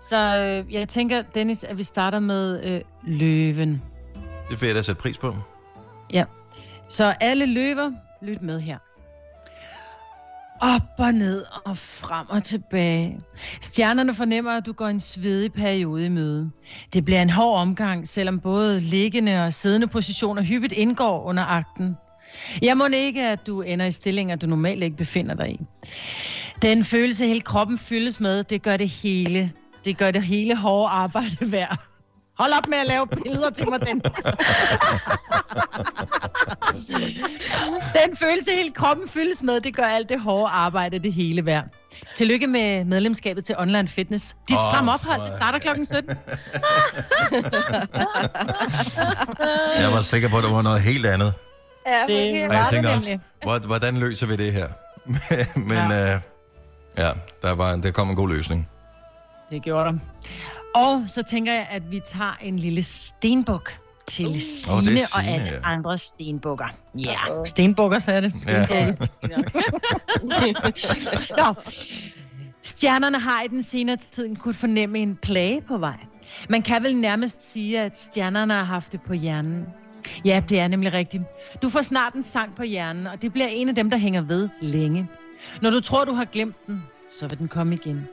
[0.00, 3.82] Så øh, jeg tænker, Dennis, at vi starter med øh, løven.
[4.50, 5.34] Det vil jeg da sætte pris på.
[6.12, 6.24] Ja.
[6.88, 8.78] Så alle løver, lyt med her.
[10.60, 13.20] Op og ned og frem og tilbage.
[13.60, 16.50] Stjernerne fornemmer, at du går en svedig periode i møde.
[16.92, 21.96] Det bliver en hård omgang, selvom både liggende og siddende positioner hyppigt indgår under akten.
[22.62, 25.60] Jeg må ikke, at du ender i stillinger, du normalt ikke befinder dig i.
[26.62, 29.52] Den følelse, hele kroppen fyldes med, det gør det hele.
[29.84, 31.78] Det gør det hele hårde arbejde værd.
[32.38, 34.24] Hold op med at lave billeder til mig, Dennis.
[38.06, 41.64] Den følelse, hele kroppen fyldes med, det gør alt det hårde arbejde det hele værd.
[42.14, 44.36] Tillykke med medlemskabet til Online Fitness.
[44.48, 46.10] Dit oh, stram ophold, det starter klokken 17.
[49.80, 51.32] Jeg var sikker på, at det var noget helt andet.
[51.86, 54.68] Ja, det Og jeg tænkte også, hvor- hvordan løser vi det her?
[55.68, 56.20] Men ja, øh,
[56.98, 57.10] ja
[57.42, 58.68] der, var, der kom en god løsning.
[59.50, 59.98] Det gjorde der.
[60.76, 65.06] Og så tænker jeg, at vi tager en lille stenbuk til Åh, det Signe er
[65.14, 65.60] og alle ja.
[65.62, 66.66] andre stenbukker.
[66.98, 68.32] Ja, stenbukker, så er det.
[68.46, 68.92] Ja.
[71.42, 71.54] Nå.
[72.62, 75.96] Stjernerne har i den senere tid kunne fornemme en plage på vej.
[76.48, 79.64] Man kan vel nærmest sige, at stjernerne har haft det på hjernen.
[80.24, 81.22] Ja, det er nemlig rigtigt.
[81.62, 84.20] Du får snart en sang på hjernen, og det bliver en af dem, der hænger
[84.20, 85.08] ved længe.
[85.62, 88.08] Når du tror, du har glemt den, så vil den komme igen.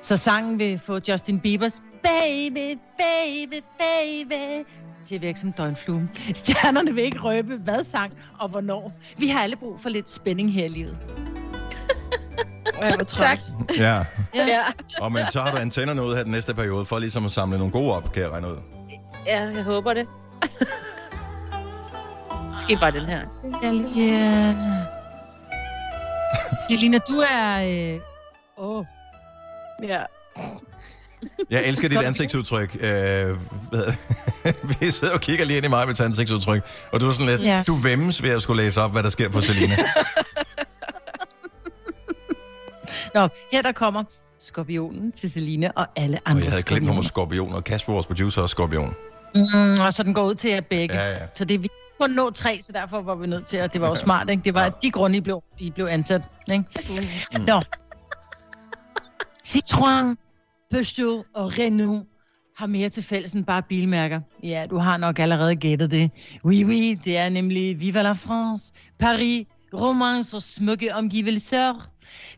[0.00, 4.66] Så sangen vil få Justin Biebers Baby, baby, baby
[5.06, 6.08] til at virke som døgnflue.
[6.34, 8.92] Stjernerne vil ikke røbe, hvad sang og hvornår.
[9.18, 10.98] Vi har alle brug for lidt spænding her i livet.
[13.06, 13.38] tak.
[13.78, 14.04] Ja.
[14.34, 14.62] Ja.
[15.00, 17.58] Og men så har du antennerne ud her den næste periode, for ligesom at samle
[17.58, 18.56] nogle gode op, kan jeg regne ud.
[19.26, 20.06] ja, jeg håber det.
[22.52, 23.20] Måske bare den her.
[23.96, 24.54] Ja.
[26.70, 27.94] Jelina, du er...
[27.94, 28.00] Øh...
[28.58, 28.84] Åh.
[29.82, 30.02] Ja.
[31.50, 32.76] Jeg elsker dit ansigtsudtryk.
[32.80, 33.36] Øh?
[34.80, 36.62] Vi sidder og kigger lige ind i mig med dit ansigtsudtryk,
[36.92, 37.62] og du er sådan lidt, Ja.
[37.66, 39.76] du vemmes ved at skulle læse op, hvad der sker for Selina.
[43.14, 44.04] Nå, her der kommer
[44.40, 46.86] skorpionen til Selina og alle Og andre jeg havde glemt skorpioner.
[46.86, 48.94] nummer skorpion, og Kasper, vores producer, er skorpion.
[49.34, 50.94] Mm, og så den går ud til jer begge.
[50.94, 51.16] Ja, ja.
[51.34, 51.68] Så det er vi
[52.00, 54.42] kun nå tre, så derfor var vi nødt til, at det var jo smart, ikke?
[54.44, 56.64] Det var de grunde, I blev, I blev ansat, ikke?
[57.38, 57.40] Mm.
[57.46, 57.60] Nå.
[59.46, 60.25] Citroën,
[60.70, 62.06] Peugeot og Renault
[62.56, 64.20] har mere til fælles end bare bilmærker.
[64.42, 66.10] Ja, du har nok allerede gættet det.
[66.44, 71.90] Oui, oui, det er nemlig Viva la France, Paris, romance og smukke omgivelser.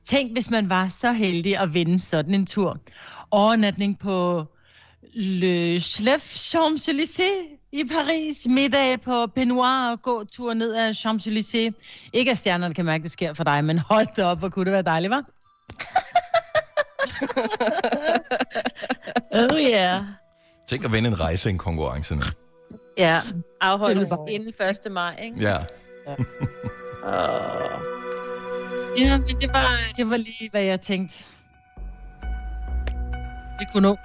[0.04, 2.78] Tænk, hvis man var så heldig at vinde sådan en tur.
[3.30, 4.44] Overnatning på
[5.14, 8.46] Le Chlef Champs-Élysées i Paris.
[8.46, 11.72] Middag på Penoir og gå tur ned ad Champs-Élysées.
[12.12, 14.64] Ikke at stjernerne kan mærke, det sker for dig, men hold da op, hvor kunne
[14.64, 15.24] det være dejligt, var?
[19.32, 20.02] Oh yeah.
[20.68, 22.22] Tænk at vinde en rejse i en konkurrence nu.
[22.98, 23.20] Ja,
[23.60, 24.52] afholdes inden
[24.86, 24.92] 1.
[24.92, 25.40] maj, ikke?
[25.40, 25.58] Ja.
[28.98, 31.24] Ja, men det var, det var lige, hvad jeg tænkte.
[33.58, 33.96] Vi kunne nå.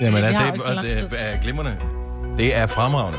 [0.00, 1.76] Jamen, er det, og det er glimrende.
[2.38, 3.18] Det er fremragende.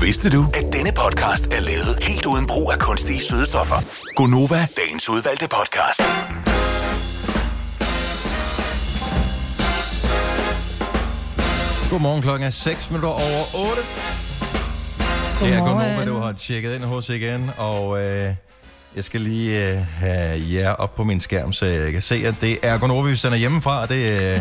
[0.00, 3.76] Vidste du, at denne podcast er lavet helt uden brug af kunstige sødestoffer?
[4.16, 6.00] Gonova, dagens udvalgte podcast.
[11.90, 13.82] Godmorgen, klokken er 6 minutter over 8.
[15.40, 16.08] Det er Godmorgen.
[16.08, 18.34] Du har tjekket ind hos igen, og øh,
[18.96, 22.34] jeg skal lige øh, have jer op på min skærm, så jeg kan se, at
[22.40, 24.40] det er Gunova, vi sender hjemmefra, og det øh,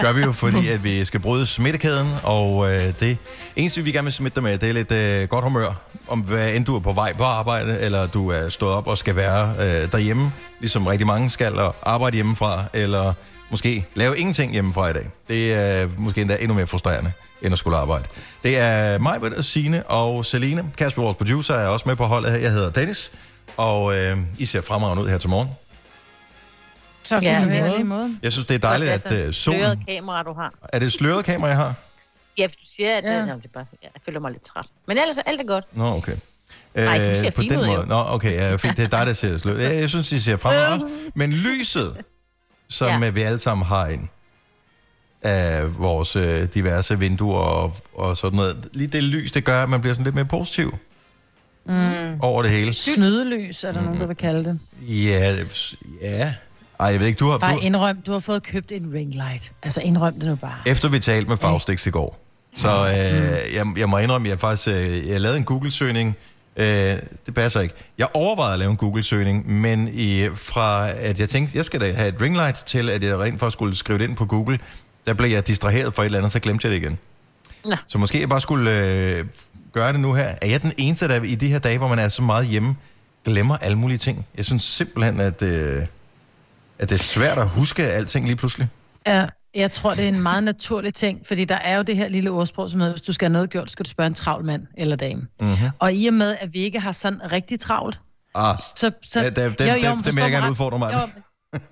[0.00, 3.18] gør vi jo, fordi at vi skal bryde smittekæden, og øh, det
[3.56, 6.54] eneste, vi gerne vil smitte dig med, det er lidt øh, godt humør, om hvad
[6.54, 9.50] end du er på vej på arbejde, eller du er stået op og skal være
[9.58, 13.12] øh, derhjemme, ligesom rigtig mange skal, og arbejde hjemmefra, eller
[13.50, 15.10] måske lave ingenting hjemmefra i dag.
[15.28, 18.04] Det er måske endda endnu mere frustrerende, end at skulle arbejde.
[18.42, 20.64] Det er mig, Britt, Signe og Celine.
[20.78, 22.38] Kasper, vores producer, er også med på holdet her.
[22.38, 23.12] Jeg hedder Dennis,
[23.56, 25.48] og øh, I ser fremragende ud her til morgen.
[27.02, 27.44] Så Ja,
[27.76, 28.18] det måde.
[28.22, 29.60] Jeg synes, det er dejligt, at det er øh, et solen...
[29.60, 30.52] sløret kamera, du har.
[30.72, 31.74] Er det et sløret kamera, jeg har?
[32.38, 33.12] Ja, du siger, at Ja.
[33.12, 33.18] ja.
[33.20, 34.66] det, det er bare, jeg føler mig lidt træt.
[34.88, 35.64] Men ellers er alt er godt.
[35.72, 36.16] Nå, okay.
[36.74, 37.74] Nej, de ser på den ud, jo.
[37.76, 37.86] måde.
[37.86, 38.76] Nå, okay, ja, fint.
[38.76, 39.62] Det er dig, der ser sløret.
[39.62, 40.86] Ja, jeg synes, de ser fremragende.
[41.14, 41.96] Men lyset,
[42.68, 42.98] som Ja.
[43.04, 43.10] ja.
[43.10, 44.08] vi alle sammen har ind
[45.22, 48.68] af vores øh, diverse vinduer og, og sådan noget.
[48.72, 50.78] Lige det lys, det gør, at man bliver sådan lidt mere positiv
[51.68, 52.20] Mm.
[52.20, 52.72] over det hele.
[52.72, 54.58] Snydeløs, er der nogen, der vil kalde det.
[54.82, 55.36] Ja,
[56.02, 56.34] ja.
[56.80, 57.38] Ej, jeg ved ikke, du har...
[57.38, 59.52] Bare Du, indrøm, du har fået købt en ringlight.
[59.62, 60.54] Altså indrøm det nu bare.
[60.66, 62.18] efter vi talte med Faustix i går,
[62.56, 66.16] så øh, jeg, jeg må indrømme, jeg faktisk øh, jeg lavede en Google-søgning
[66.56, 67.74] Øh, det passer ikke.
[67.98, 71.92] Jeg overvejede at lave en Google-søgning, men i, fra at jeg tænkte, jeg skal da
[71.92, 74.58] have et ringlight til, at jeg rent faktisk skulle skrive det ind på Google,
[75.06, 76.98] der blev jeg distraheret for et eller andet, så glemte jeg det igen.
[77.64, 77.76] Nå.
[77.86, 79.24] Så måske jeg bare skulle øh,
[79.72, 80.34] gøre det nu her.
[80.42, 82.76] Er jeg den eneste, der i de her dage, hvor man er så meget hjemme,
[83.24, 84.26] glemmer alle mulige ting?
[84.36, 85.82] Jeg synes simpelthen, at, øh,
[86.78, 88.68] at det er svært at huske alting lige pludselig.
[89.06, 92.08] Ja, jeg tror, det er en meget naturlig ting, fordi der er jo det her
[92.08, 94.44] lille ordsprog, som hedder, hvis du skal have noget gjort, skal du spørge en travl
[94.44, 95.26] mand eller dame.
[95.40, 95.68] Mm-hmm.
[95.78, 98.00] Og i og med, at vi ikke har sådan rigtig travlt,
[98.34, 98.90] Ah, så...
[99.02, 100.92] så Ja, det- det- det- det- men det vil jeg gerne udfordre mig.
[100.94, 100.98] Jo,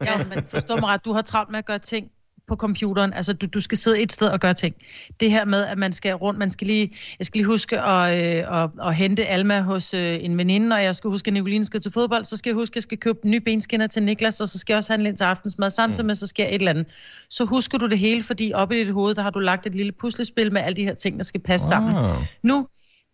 [0.05, 2.07] ja, men forstå mig ret, du har travlt med at gøre ting
[2.49, 3.13] på computeren.
[3.13, 4.75] Altså, du, du skal sidde et sted og gøre ting.
[5.21, 8.39] Det her med, at man skal rundt, man skal lige, jeg skal lige huske at,
[8.39, 11.65] øh, at, at hente Alma hos øh, en veninde, og jeg skal huske, at Nicoline
[11.65, 14.41] skal til fodbold, så skal jeg huske, at jeg skal købe nye benskinner til Niklas,
[14.41, 16.71] og så skal jeg også handle ind til aftensmad, samtidig med, så sker et eller
[16.71, 16.87] andet.
[17.31, 19.75] Så husker du det hele, fordi oppe i dit hoved, der har du lagt et
[19.75, 21.95] lille puslespil med alle de her ting, der skal passe sammen.
[21.97, 22.17] Ah.
[22.43, 22.67] Nu,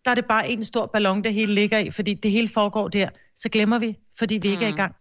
[0.05, 2.87] der er det bare en stor ballon, det hele ligger i, fordi det hele foregår
[2.87, 3.09] der.
[3.35, 4.95] Så glemmer vi, fordi vi ikke er i gang.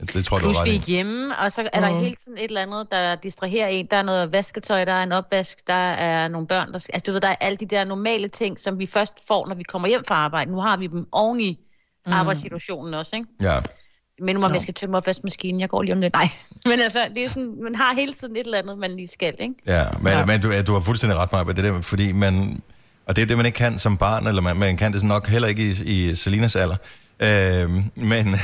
[0.00, 1.98] Det tror jeg, du Plus vi er hjemme, og så er der Mm.
[2.00, 3.86] hele tiden et eller andet, der distraherer en.
[3.90, 6.92] Der er noget vasketøj, der er en opvask, der er nogle børn, der skal...
[6.94, 9.54] Altså du ved, der er alle de der normale ting, som vi først får, når
[9.54, 10.50] vi kommer hjem fra arbejde.
[10.52, 11.58] Nu har vi dem oven i
[12.06, 12.12] Mm.
[12.12, 13.28] arbejdssituationen også, ikke?
[13.40, 13.58] Ja.
[14.22, 14.54] Men nu om Jo.
[14.54, 16.12] jeg skal tømme opvaskemaskinen, jeg går lige om lidt.
[16.14, 16.28] Nej,
[16.70, 19.34] men altså, det er sådan, man har hele tiden et eller andet, man lige skal,
[19.38, 19.54] ikke?
[19.66, 20.24] Ja, men, Ja.
[20.24, 22.62] men du, ja, du har fuldstændig ret, Maja, det der, fordi man,
[23.06, 25.28] og det er det, man ikke kan som barn, eller man, man kan det nok
[25.28, 26.76] heller ikke i, i Selinas alder.
[27.22, 28.26] Øhm, men,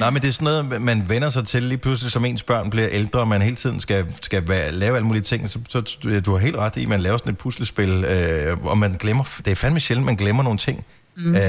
[0.00, 2.70] nej, men det er sådan noget, man vender sig til lige pludselig, som ens børn
[2.70, 5.50] bliver ældre, og man hele tiden skal, skal være, lave alle mulige ting.
[5.50, 8.78] Så, så du- har helt ret i, at man laver sådan et puslespil, øh, og
[8.78, 10.84] man glemmer, det er fandme sjældent, man glemmer nogle ting
[11.16, 11.34] mm.
[11.34, 11.40] øh,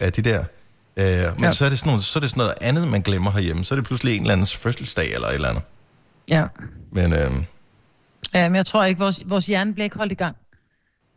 [0.00, 0.44] af de der.
[0.96, 1.52] Øh, men ja.
[1.52, 3.64] så, er det sådan noget, så er det sådan noget andet, man glemmer herhjemme.
[3.64, 5.62] Så er det pludselig en eller andens fødselsdag eller et eller andet.
[6.30, 6.44] Ja.
[6.92, 7.30] Men øh,
[8.34, 10.36] ja men jeg tror ikke, vores, vores hjerne bliver ikke holdt i gang.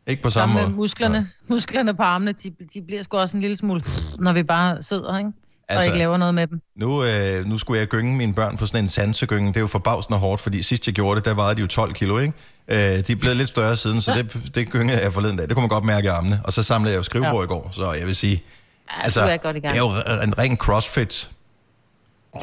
[0.07, 0.69] Ikke på samme måde.
[0.69, 3.83] musklerne, musklerne på armene, de, de bliver sgu også en lille smule,
[4.19, 5.31] når vi bare sidder, ikke?
[5.69, 6.61] Og Altså- ikke laver noget med dem.
[6.75, 9.47] Nu, øh, nu skulle jeg gynge mine børn på sådan en sansegynge.
[9.47, 11.93] Det er jo forbavsende hårdt, fordi sidst jeg gjorde det, der vejede de jo 12
[11.93, 12.33] kilo, ikke?
[12.67, 15.47] Øh, de er blevet lidt større siden, så det, det gyngede jeg forleden dag.
[15.47, 16.41] Det kunne man godt mærke i armene.
[16.43, 17.43] Og så samlede jeg jo skrivebord ja.
[17.43, 18.43] i går, så jeg vil sige...
[18.89, 19.73] Altså, du er godt i gang.
[19.73, 21.29] det er jo en ren crossfit,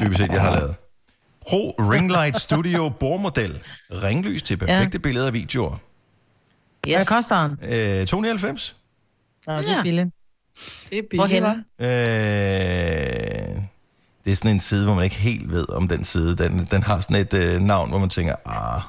[0.01, 0.75] dybest set, jeg har lavet.
[1.49, 3.59] Pro Ringlight Studio bordmodel.
[4.03, 5.01] Ringlys til perfekte ja.
[5.01, 5.77] billeder og videoer.
[6.87, 6.95] Yes.
[6.95, 7.51] Hvad koster han?
[7.51, 8.75] Øh, 299.
[9.47, 9.77] Nå, det Ja.
[9.77, 10.09] er billigt.
[10.89, 11.43] Det er Hvorhen?
[11.43, 11.85] billigt, hva'?
[11.85, 13.61] Øh,
[14.25, 16.83] det er sådan en side, hvor man ikke helt ved, om den side, den, den
[16.83, 18.81] har sådan et øh, navn, hvor man tænker, ah,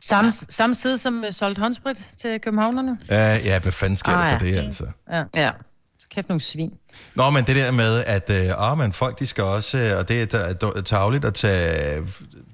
[0.00, 2.98] Samme, samme side som uh, solgt håndsprit til københavnerne?
[3.02, 4.52] øh, ja, hvad fanden sker Ah, der for ja.
[4.52, 4.84] det, altså?
[5.12, 5.24] Ja.
[5.34, 5.50] ja.
[5.98, 6.70] Så kæft nogle svin.
[7.14, 10.08] Nå, men det der med, at øh, ah, men folk, de skal også, øh, og
[10.08, 12.02] det er ta- tavligt at tage,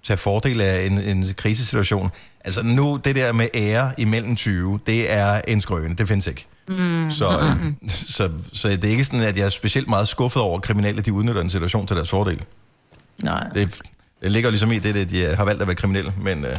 [0.04, 2.10] tage fordel af en, en krisesituation.
[2.44, 6.46] Altså nu, det der med ære imellem 20, det er en skrøne, det findes ikke.
[6.68, 7.10] Mm.
[7.10, 10.56] Så, øh, så, så det er ikke sådan, at jeg er specielt meget skuffet over,
[10.56, 12.44] at kriminelle de udnytter en situation til deres fordel.
[13.22, 13.48] Nej.
[13.54, 13.80] Det,
[14.22, 16.50] det ligger ligesom i det, at de har valgt at være kriminelle, men øh,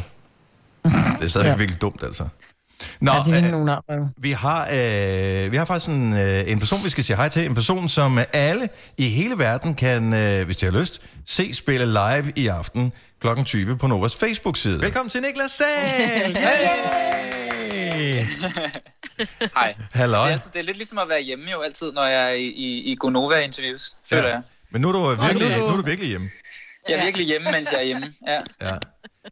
[0.83, 1.51] det er stadig ja.
[1.51, 1.55] Ja.
[1.57, 2.23] virkelig dumt, altså.
[3.01, 4.07] Nå, ja, de er øh, arbrøv.
[4.17, 7.45] vi har, øh, vi har faktisk en, øh, en person, vi skal sige hej til.
[7.45, 11.85] En person, som alle i hele verden kan, øh, hvis de har lyst, se spille
[11.85, 13.27] live i aften kl.
[13.45, 14.81] 20 på Novas Facebook-side.
[14.81, 16.37] Velkommen til Niklas Sahl!
[17.73, 18.23] Yay!
[19.57, 19.75] Hej.
[19.91, 20.21] Halløj.
[20.23, 22.33] Det er, altid, det er lidt ligesom at være hjemme jo altid, når jeg er
[22.33, 24.29] i, i, i Gonova-interviews, føler Ja.
[24.33, 24.41] jeg.
[24.71, 26.29] Men nu er du virkelig, nu er du- nu er du virkelig hjemme.
[26.89, 28.13] Jeg er virkelig hjemme, mens jeg er hjemme.
[28.27, 28.39] Ja.
[28.61, 28.75] Ja.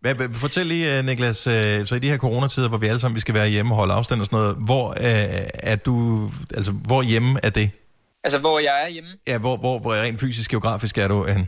[0.02, 3.00] Hvad, hvad, fortæl lige, øh, Niklas, øh, så i de her coronatider, hvor vi alle
[3.00, 6.30] sammen vi skal være hjemme og holde afstand og sådan noget, hvor øh, er du,
[6.54, 7.72] altså hvor hjemme er det?
[8.24, 9.10] Altså, hvor jeg er hjemme.
[9.28, 11.48] Ja, hvor, hvor, hvor rent fysisk geografisk er du hen?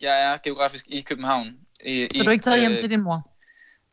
[0.00, 1.52] Jeg er geografisk i København.
[1.84, 3.30] I, Så du er ikke taget hjem øh, til din mor?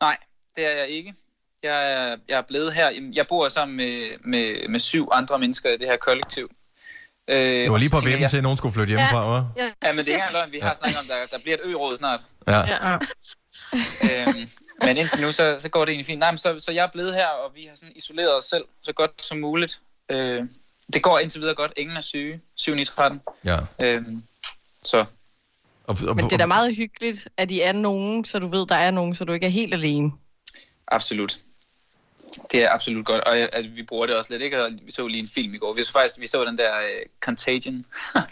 [0.00, 0.16] Nej,
[0.56, 1.14] det er jeg ikke.
[1.62, 2.90] Jeg er, jeg er blevet her.
[3.14, 6.50] Jeg bor sammen med, med, med syv andre mennesker i det her kollektiv.
[7.30, 9.62] Øh, Det var lige på vippen til, at nogen skulle flytte hjemmefra, hva'?
[9.62, 10.52] Ja, ja, men det er løgn.
[10.52, 12.20] Vi har snakket om, der, der bliver et ø-råd snart.
[12.48, 12.60] Ja.
[12.60, 12.98] Ja.
[14.10, 14.48] Øhm,
[14.80, 16.18] men indtil nu, så, så går det egentlig fint.
[16.18, 18.64] Nej, men så, så jeg er blevet her, og vi har sådan isoleret os selv
[18.82, 19.80] så godt som muligt.
[20.08, 20.44] Øh,
[20.92, 21.72] det går indtil videre godt.
[21.76, 22.40] Ingen er syge.
[22.54, 23.20] 7 9 13.
[23.44, 23.58] Ja.
[23.82, 24.22] Øhm,
[24.84, 25.04] så.
[25.84, 28.66] Og, og, Men det er da meget hyggeligt, at I er nogen, så du ved,
[28.66, 30.12] der er nogen, så du ikke er helt alene.
[30.88, 31.40] Absolut.
[32.52, 34.64] Det er absolut godt, og øh, altså, vi bruger det også lidt, ikke?
[34.64, 35.74] Og vi så lige en film i går.
[35.74, 37.74] Vi så faktisk vi så den der uh, Contagion.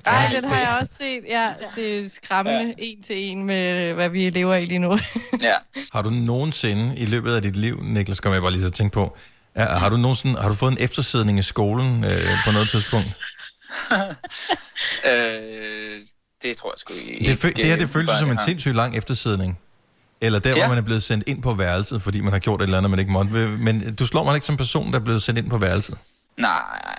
[0.05, 1.25] Nej, den har jeg også set.
[1.29, 2.75] Ja, det er skræmmende ja.
[2.79, 4.99] en til en med, hvad vi lever i lige nu.
[5.43, 5.55] ja.
[5.93, 8.95] Har du nogensinde i løbet af dit liv, Niklas, kommer jeg bare lige så tænke
[8.95, 9.17] på,
[9.57, 12.11] ja, har du nogensinde, har du fået en eftersidning i skolen øh,
[12.47, 13.09] på noget tidspunkt?
[15.11, 16.01] øh,
[16.43, 17.31] det tror jeg sgu ikke.
[17.31, 19.59] Det, fø- det her, det føles som en sindssygt lang eftersidning.
[20.25, 20.57] Eller der, ja.
[20.57, 22.91] Hvor man er blevet sendt ind på værelset, fordi man har gjort et eller andet,
[22.91, 23.31] man ikke måtte.
[23.33, 25.99] Men du slår mig ikke som person, der er blevet sendt ind på værelset.
[26.39, 26.51] Nej,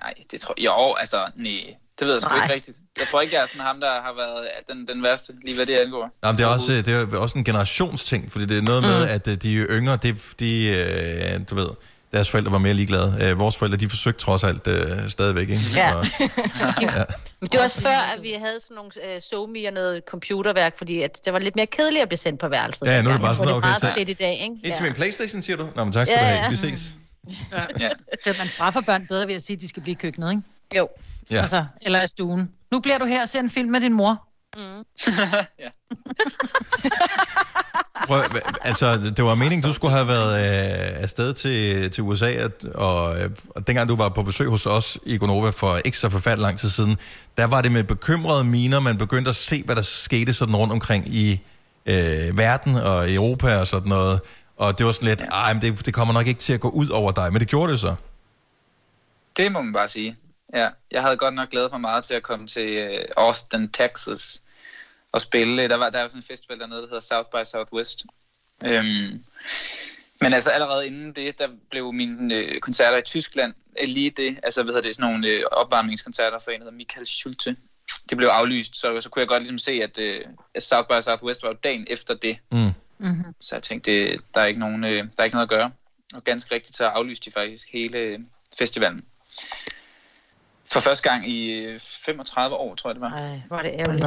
[0.02, 0.66] nej, det tror jeg.
[0.66, 1.76] Jo, altså, nej.
[2.00, 2.44] Det ved jeg sgu Nej.
[2.44, 2.78] ikke rigtigt.
[3.00, 5.66] Jeg tror ikke, jeg er sådan ham, der har været den, den værste, lige hvad
[5.66, 6.12] det angår.
[6.22, 8.82] Nej, men det er også, øh, det er også en generationsting, fordi det er noget
[8.82, 11.68] med, at øh, de yngre, det, de, øh, du ved,
[12.15, 13.17] deres forældre var mere ligeglade.
[13.23, 15.62] Øh, vores forældre, de forsøgte trods alt øh, stadigvæk, ikke?
[15.75, 15.91] Ja.
[16.04, 16.10] Så,
[16.82, 17.04] ja.
[17.39, 20.78] Men det var også før, at vi havde sådan nogle øh, somi og noget computerværk,
[20.78, 22.86] fordi at det var lidt mere kedeligt at blive sendt på værelset.
[22.88, 24.56] Ja, nu er det bare sådan, det er meget okay, så- fedt i dag, ikke?
[24.63, 25.67] Ind til min Playstation, siger du?
[25.75, 26.43] Nå, men tak skal Ja, du have.
[26.43, 26.49] ja.
[26.49, 26.93] Vi ses.
[27.80, 27.89] Ja.
[28.23, 30.41] Så man straffer børn bedre ved at sige, at de skal blive i køkkenet, ikke?
[30.78, 30.88] Jo.
[31.32, 31.41] Ja.
[31.41, 32.51] Altså, eller i stuen.
[32.71, 34.28] Nu bliver du her og ser en film med din mor.
[34.56, 34.86] Mm.
[38.08, 42.32] Prøv, hva- altså, det var meningen, du skulle have været øh, afsted til, til USA,
[42.32, 45.98] at, og, øh, og dengang du var på besøg hos os i Gonova for ikke
[45.98, 46.98] så forfærdelig lang tid siden,
[47.38, 50.74] der var det med bekymrede miner, man begyndte at se, hvad der skete sådan rundt
[50.74, 51.41] omkring i
[51.86, 54.20] øh, verden og Europa og sådan noget.
[54.58, 56.70] Og det var sådan lidt, ej, men det, det kommer nok ikke til at gå
[56.70, 57.96] ud over dig, men det gjorde det så.
[59.38, 60.15] Det må man bare sige.
[60.54, 64.41] Ja, jeg havde godt nok glædet mig meget til at komme til øh, Austin, Texas
[65.15, 65.69] og spille.
[65.69, 68.06] Der var der er jo sådan en festival dernede, der hedder South by Southwest.
[68.65, 69.23] Øhm,
[70.21, 74.39] men altså allerede inden det, der blev mine øh, koncerter i Tyskland øh, lige det,
[74.43, 77.56] altså hvad hedder det, sådan nogle øh, opvarmningskoncerter for en, der hedder Michael Schulte.
[78.10, 80.21] Det blev aflyst, så, så kunne jeg godt ligesom se, at, øh,
[80.56, 82.38] at South by Southwest var jo dagen efter det.
[82.51, 82.71] Mm.
[82.97, 83.36] Mm-hmm.
[83.39, 85.71] Så jeg tænkte, det, der, er ikke nogen, øh, der er ikke noget at gøre.
[86.13, 88.19] Og ganske rigtigt, så aflyste de faktisk hele øh,
[88.58, 89.06] festivalen.
[90.71, 93.12] For første gang i øh, 35 år, tror jeg det var.
[93.12, 94.06] Ej, var det ærgerligt.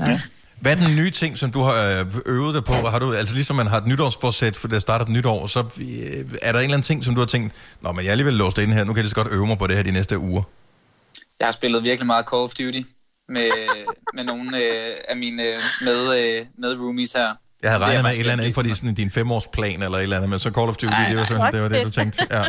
[0.00, 0.20] Ja.
[0.60, 2.72] Hvad er den nye ting, som du har øh, øvet dig på?
[2.72, 5.60] Har du, altså ligesom man har et nytårsforsæt, for det starter et nyt år, så
[5.60, 5.84] øh,
[6.42, 8.34] er der en eller anden ting, som du har tænkt, Nå, men jeg er alligevel
[8.34, 9.90] låst inde her, nu kan jeg lige så godt øve mig på det her de
[9.90, 10.42] næste uger.
[11.40, 12.82] Jeg har spillet virkelig meget Call of Duty
[13.28, 13.50] med,
[14.14, 17.34] med nogle øh, af mine øh, med, øh, med roomies her.
[17.62, 20.02] Jeg havde regnet med et eller andet inden for din, sådan, din femårsplan eller et
[20.02, 21.86] eller andet, men så Call of Duty, Ej, det var, nej, sådan, det, var det,
[21.86, 22.26] du tænkte.
[22.30, 22.44] Ja.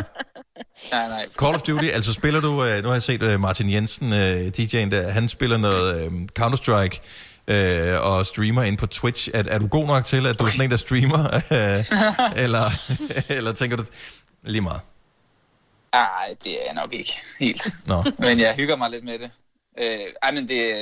[0.92, 1.26] Nej, nej.
[1.38, 5.28] Call of Duty, altså spiller du, nu har jeg set Martin Jensen, DJ'en der, han
[5.28, 7.00] spiller noget Counter-Strike,
[7.48, 9.28] øh, og streamer ind på Twitch.
[9.34, 11.34] Er, er du god nok til, at du er sådan en, der streamer?
[11.34, 12.70] Øh, eller,
[13.38, 13.84] eller tænker du,
[14.42, 14.80] lige meget?
[15.94, 17.68] Nej, det er jeg nok ikke helt.
[17.86, 18.04] Nå.
[18.18, 19.30] Men jeg hygger mig lidt med det.
[19.78, 20.74] Øh, ej, men det,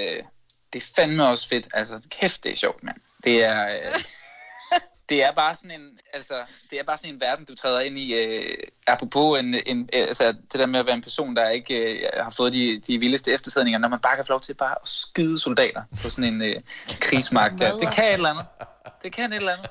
[0.73, 1.69] det er fandme også fedt.
[1.75, 2.97] Altså, kæft, det er sjovt, mand.
[3.25, 4.03] Det er, øh,
[5.11, 6.35] det er bare sådan en, altså,
[6.71, 8.15] det er bare sådan en verden, du træder ind i.
[8.15, 11.75] Øh, apropos en, en, øh, altså, det der med at være en person, der ikke
[11.75, 14.75] øh, har fået de, de vildeste eftersædninger, når man bare kan få lov til bare
[14.83, 16.55] at skyde soldater på sådan en øh,
[17.01, 17.77] krigsmagt der.
[17.77, 18.45] Det kan et eller andet.
[19.03, 19.67] Det kan et eller andet.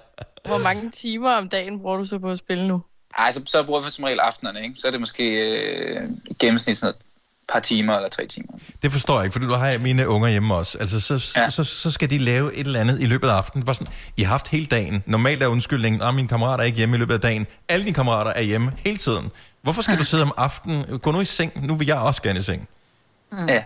[0.45, 2.83] Hvor mange timer om dagen bruger du så på at spille nu?
[3.17, 4.75] Ej, så, så bruger vi som regel aftenerne, ikke?
[4.77, 6.93] Så er det måske øh, gennemsnit sådan
[7.51, 8.47] par timer eller tre timer.
[8.83, 10.77] Det forstår jeg ikke, fordi du har mine unger hjemme også.
[10.77, 11.49] Altså, så, ja.
[11.49, 13.65] så, så skal de lave et eller andet i løbet af aftenen.
[13.65, 15.03] Bare sådan, I har haft hele dagen.
[15.05, 17.47] Normalt er undskyldningen, at mine kammerater er ikke hjemme i løbet af dagen.
[17.69, 19.31] Alle dine kammerater er hjemme hele tiden.
[19.61, 20.99] Hvorfor skal du sidde om aftenen?
[20.99, 21.67] Gå nu i seng.
[21.67, 22.67] Nu vil jeg også gerne i seng.
[23.31, 23.47] Mm.
[23.47, 23.63] Ja,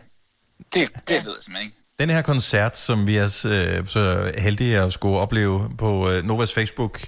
[0.74, 1.16] det, det ja.
[1.16, 1.78] ved jeg simpelthen ikke.
[2.00, 6.54] Den her koncert, som vi er øh, så heldige at skulle opleve på øh, Novas
[6.54, 7.02] Facebook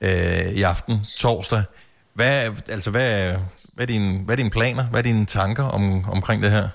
[0.00, 0.10] øh,
[0.52, 1.62] i aften, torsdag.
[2.14, 3.36] Hvad, altså, hvad,
[3.78, 4.84] hvad, er dine, hvad er dine planer?
[4.84, 6.68] Hvad er dine tanker om, omkring det her?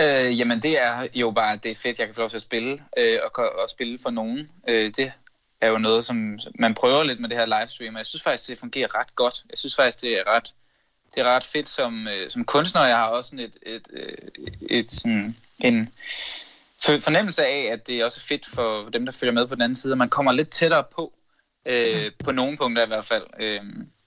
[0.00, 2.42] Øh, jamen, det er jo bare, det er fedt, jeg kan få lov til at
[2.42, 4.50] spille, øh, og, og spille for nogen.
[4.68, 5.12] Øh, det
[5.60, 8.48] er jo noget, som man prøver lidt med det her livestream, og jeg synes faktisk,
[8.48, 9.44] det fungerer ret godt.
[9.50, 10.54] Jeg synes faktisk, det er ret,
[11.14, 12.84] det er ret fedt som, øh, som kunstner.
[12.84, 15.90] Jeg har også sådan et, et, et, et sådan en
[17.00, 19.76] fornemmelse af, at det er også fedt for dem, der følger med på den anden
[19.76, 21.12] side, at man kommer lidt tættere på,
[21.66, 23.62] øh, på nogle punkter i hvert fald, øh,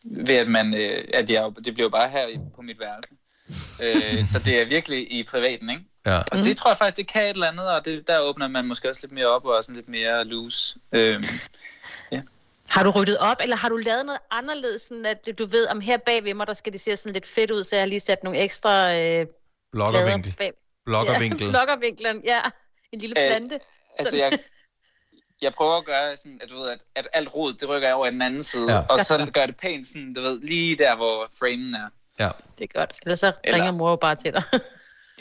[0.05, 3.13] ved at man, øh, at jeg, det bliver bare her på mit værelse.
[3.83, 5.81] øh, så det er virkelig i privaten, ikke?
[6.05, 6.17] Ja.
[6.31, 8.65] Og det tror jeg faktisk, det kan et eller andet, og det, der åbner man
[8.67, 10.79] måske også lidt mere op og er sådan lidt mere loose.
[10.91, 11.19] Øh,
[12.69, 15.81] Har du ryddet op, eller har du lavet noget anderledes, sådan at du ved, om
[15.81, 17.87] her bag ved mig, der skal det se sådan lidt fedt ud, så jeg har
[17.87, 19.25] lige sat nogle ekstra øh,
[19.71, 20.33] Bloggervinkel.
[20.37, 20.51] plader bag.
[20.85, 22.05] Bloggervinkel.
[22.05, 22.41] Ja, ja.
[22.91, 23.60] En lille plante.
[23.99, 24.39] altså, jeg,
[25.42, 27.96] jeg prøver at gøre sådan, at du ved, at, at alt rod, det rykker jeg
[27.96, 28.79] over i den anden side, Ja.
[28.79, 31.87] og så gør det pænt sådan, du ved, lige der, hvor framen er.
[32.19, 32.29] Ja.
[32.60, 32.94] Det er godt.
[33.06, 34.44] Ellers så Eller- ringer mor jo bare til dig.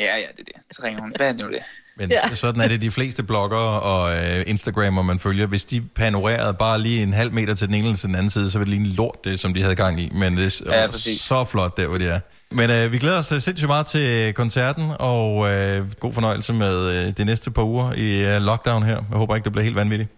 [0.00, 0.76] Ja, ja, det er det.
[0.76, 1.62] Så ringer hun, hvad er det nu det?
[1.96, 2.34] Men Ja.
[2.34, 5.46] sådan er det de fleste bloggere og øh, Instagrammer, man følger.
[5.46, 8.30] Hvis de panorerede bare lige en halv meter til den ene eller til den anden
[8.30, 10.10] side, så ville det ligne lort, det som de havde gang i.
[10.14, 11.20] Men det er Ja, ja, præcis.
[11.20, 12.20] så flot der, hvor de er.
[12.52, 17.06] Men øh, vi glæder os øh, sindssygt meget til koncerten, og øh, god fornøjelse med
[17.06, 18.96] øh, de næste par uger i øh, lockdown her.
[19.10, 20.10] Jeg håber ikke, det bliver helt vanvittigt.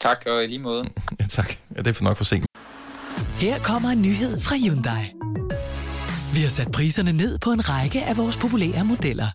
[0.00, 0.84] Tak, og i lige måde.
[1.20, 1.54] Ja, tak.
[1.76, 2.46] Ja, det er for nok for sent.
[3.38, 5.12] Her kommer en nyhed fra Hyundai.
[6.34, 9.26] Vi har sat priserne ned på en række af vores populære modeller.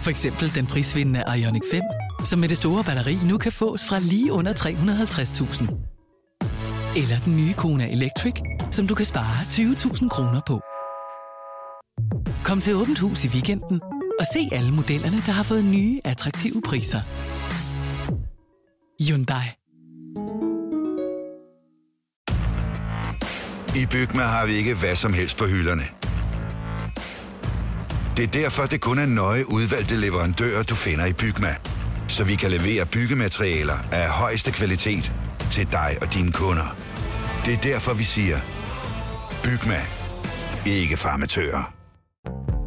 [0.00, 1.82] For eksempel den prisvindende Ioniq 5,
[2.24, 5.74] som med det store batteri nu kan fås fra lige under 350.000.
[6.96, 8.34] Eller den nye Kona Electric,
[8.70, 10.60] som du kan spare 20.000 kroner på.
[12.44, 13.80] Kom til Åbent Hus i weekenden
[14.20, 17.00] og se alle modellerne, der har fået nye, attraktive priser.
[19.00, 19.44] Hyundai.
[23.82, 25.82] I Bygma har vi ikke hvad som helst på hylderne.
[28.16, 31.56] Det er derfor, det kun er nøje udvalgte leverandører, du finder i Bygma.
[32.08, 35.12] Så vi kan levere byggematerialer af højeste kvalitet
[35.50, 36.76] til dig og dine kunder.
[37.44, 38.38] Det er derfor, vi siger,
[39.42, 39.80] Bygma.
[40.66, 41.73] Ikke farmatører.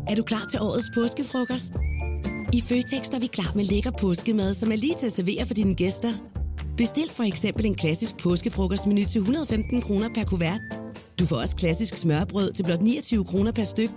[0.10, 1.74] Er du klar til årets påskefrokost?
[2.54, 5.54] I Føtex er vi klar med lækker påskemad, som er lige til at servere for
[5.54, 6.14] dine gæster.
[6.78, 10.62] Bestil for eksempel en klassisk påskefrokostmenu til 115 kroner per kuvert.
[11.20, 13.90] Du får også klassisk smørbrød til blot 29 kroner per styk.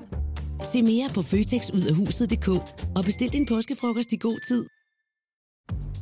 [0.63, 2.49] Se mere på føtexudafhuset.dk
[2.97, 4.67] og bestil din påskefrokost i god tid.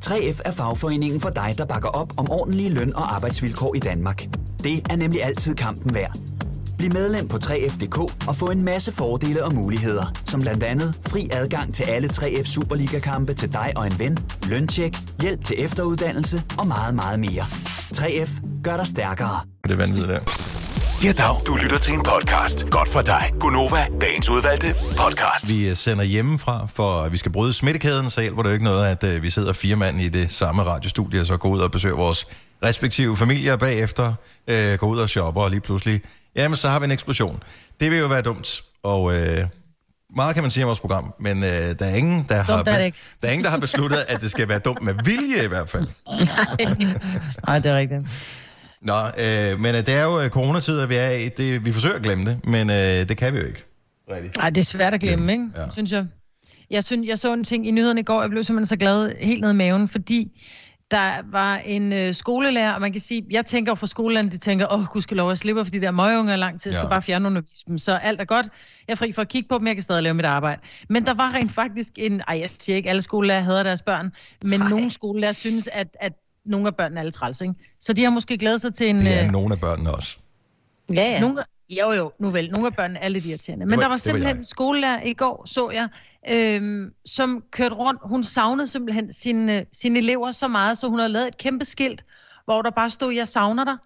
[0.05, 4.29] 3F er fagforeningen for dig, der bakker op om ordentlige løn- og arbejdsvilkår i Danmark.
[4.65, 6.38] Det er nemlig altid kampen værd.
[6.79, 11.29] Bliv medlem på 3F.dk og få en masse fordele og muligheder, som blandt andet fri
[11.33, 14.19] adgang til alle 3F Superliga-kampe til dig og en ven,
[14.49, 17.47] løntjek, hjælp til efteruddannelse og meget, meget mere.
[17.97, 19.41] 3F gør dig stærkere.
[19.65, 20.21] Det er vanvittigt der.
[21.05, 21.47] Ja, dag.
[21.47, 22.71] Du lytter til en podcast.
[22.71, 23.23] Godt for dig.
[23.41, 24.67] Gunova, dagens udvalgte
[24.99, 25.49] podcast.
[25.49, 28.65] Vi øh, sender hjemmefra, for at vi skal bryde smittekæden, så hjælper det jo ikke
[28.65, 31.61] noget, at øh, vi sidder fire mand i det samme radiostudie, og så går ud
[31.61, 32.27] og besøger vores
[32.65, 34.15] respektive familier bagefter,
[34.49, 36.01] øh, går ud og shopper, og lige pludselig,
[36.39, 37.43] jamen så har vi en eksplosion.
[37.81, 39.39] Det vil jo være dumt, og øh,
[40.17, 42.79] meget kan man sige om vores program, men øh, der, er ingen, der, har, er
[42.79, 42.99] ikke.
[43.23, 45.69] der er ingen, der har besluttet, at det skal være dumt med vilje i hvert
[45.69, 45.87] fald.
[47.47, 48.01] Nej, det er rigtigt.
[48.83, 51.29] Nå, øh, men øh, det er jo øh, coronatider, vi er i.
[51.29, 53.65] Det, vi forsøger at glemme det, men øh, det kan vi jo ikke.
[54.37, 55.49] Nej, det er svært at glemme, ikke?
[55.57, 55.63] Ja.
[55.63, 55.71] Ja.
[55.73, 56.07] Synes jeg.
[56.71, 59.13] Jeg, synes, jeg så en ting i nyhederne i går, jeg blev simpelthen så glad
[59.21, 60.41] helt ned i maven, fordi
[60.91, 64.73] der var en øh, skolelærer, og man kan sige, jeg tænker for skolelærerne, de tænker,
[64.73, 66.89] åh, gud skal lov, jeg slipper for de der møgeunger lang tid, jeg skal Ja.
[66.89, 68.47] bare fjerne undervise dem, så alt er godt,
[68.89, 70.61] jeg er fri for at kigge på dem, jeg kan stadig lave mit arbejde.
[70.89, 74.13] Men der var rent faktisk en, ej, jeg siger ikke, alle skolelærer hader deres børn,
[74.43, 74.69] men Ej.
[74.69, 76.13] nogle skolelærer synes, at, at
[76.45, 77.55] nogle af børnene er lidt træls, ikke?
[77.81, 78.97] Så de har måske glædet sig til en...
[78.97, 80.17] Det er øh, nogle af børnene også.
[80.95, 81.21] Ja, ja.
[81.21, 81.39] Nogle,
[81.71, 82.51] jo, jo, nu vel.
[82.51, 83.67] Nogle af børnene er lidt irriterende.
[83.67, 84.39] Men var- der var var simpelthen jeg.
[84.39, 85.89] en skolelærer i går, så jeg,
[86.31, 88.01] øhm, som kørte rundt.
[88.05, 92.05] Hun savnede simpelthen sine, sine elever så meget, så hun havde lavet et kæmpe skilt,
[92.45, 93.77] hvor der bare stod, jeg savner dig.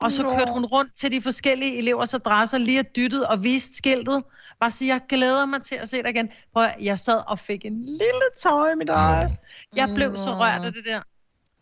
[0.00, 0.30] Og så Nå.
[0.30, 4.22] kørte hun rundt til de forskellige elevers adresser, lige og dyttet og viste skiltet.
[4.60, 6.28] Bare sige, jeg glæder mig til at se dig igen.
[6.52, 9.36] Prøv at, jeg sad og fik en lille tår i mit øje.
[9.76, 11.00] Jeg blev så rørt af det der.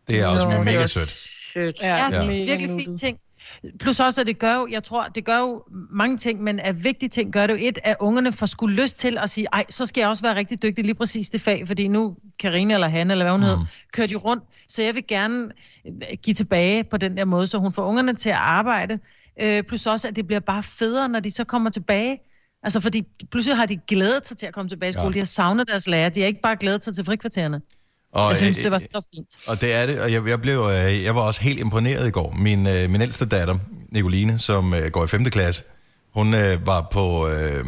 [0.08, 0.50] Det er også Nå.
[0.64, 1.08] mega sødt.
[1.52, 1.82] Sødt.
[1.82, 2.22] Ja, Ja.
[2.22, 2.26] ja.
[2.44, 3.18] virkelig fin ting.
[3.80, 6.84] Plus også, at det gør jo, jeg tror, det gør jo mange ting, men af
[6.84, 9.64] vigtige ting gør det jo et, at ungerne får skulle lyst til at sige, ej,
[9.70, 12.88] så skal jeg også være rigtig dygtig lige præcis det fag, fordi nu Karina eller
[12.88, 13.46] Hanne, eller hvad hun mm.
[13.46, 13.56] hed,
[13.92, 15.48] kørte jo rundt, så jeg vil gerne
[15.86, 15.92] øh,
[16.22, 18.98] give tilbage på den der måde, så hun får ungerne til at arbejde,
[19.42, 22.18] øh, plus også, at det bliver bare federe, når de så kommer tilbage.
[22.62, 25.08] Altså, fordi pludselig har de glædet sig til at komme tilbage i skole, Ja.
[25.08, 25.14] ja.
[25.14, 27.60] de har savnet deres lærer, de har ikke bare glædet sig til frikvartererne.
[28.14, 29.28] Og, jeg synes, øh, det var så fint.
[29.46, 32.10] Og det er det, og jeg, jeg, blev, øh, jeg var også helt imponeret i
[32.10, 32.34] går.
[32.38, 33.58] Min, øh, min ældste datter,
[33.92, 35.24] Nicoline, som går i 5.
[35.24, 35.62] klasse,
[36.14, 37.64] hun øh, var på øh,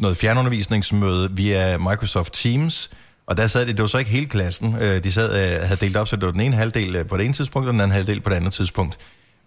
[0.00, 2.90] noget fjernundervisningsmøde via Microsoft Teams,
[3.26, 5.80] og der sad de, det var så ikke hele klassen, øh, de sad, øh, havde
[5.80, 7.94] delt op, så det var den ene halvdel på det ene tidspunkt, og den anden
[7.94, 8.98] halvdel på det andet tidspunkt.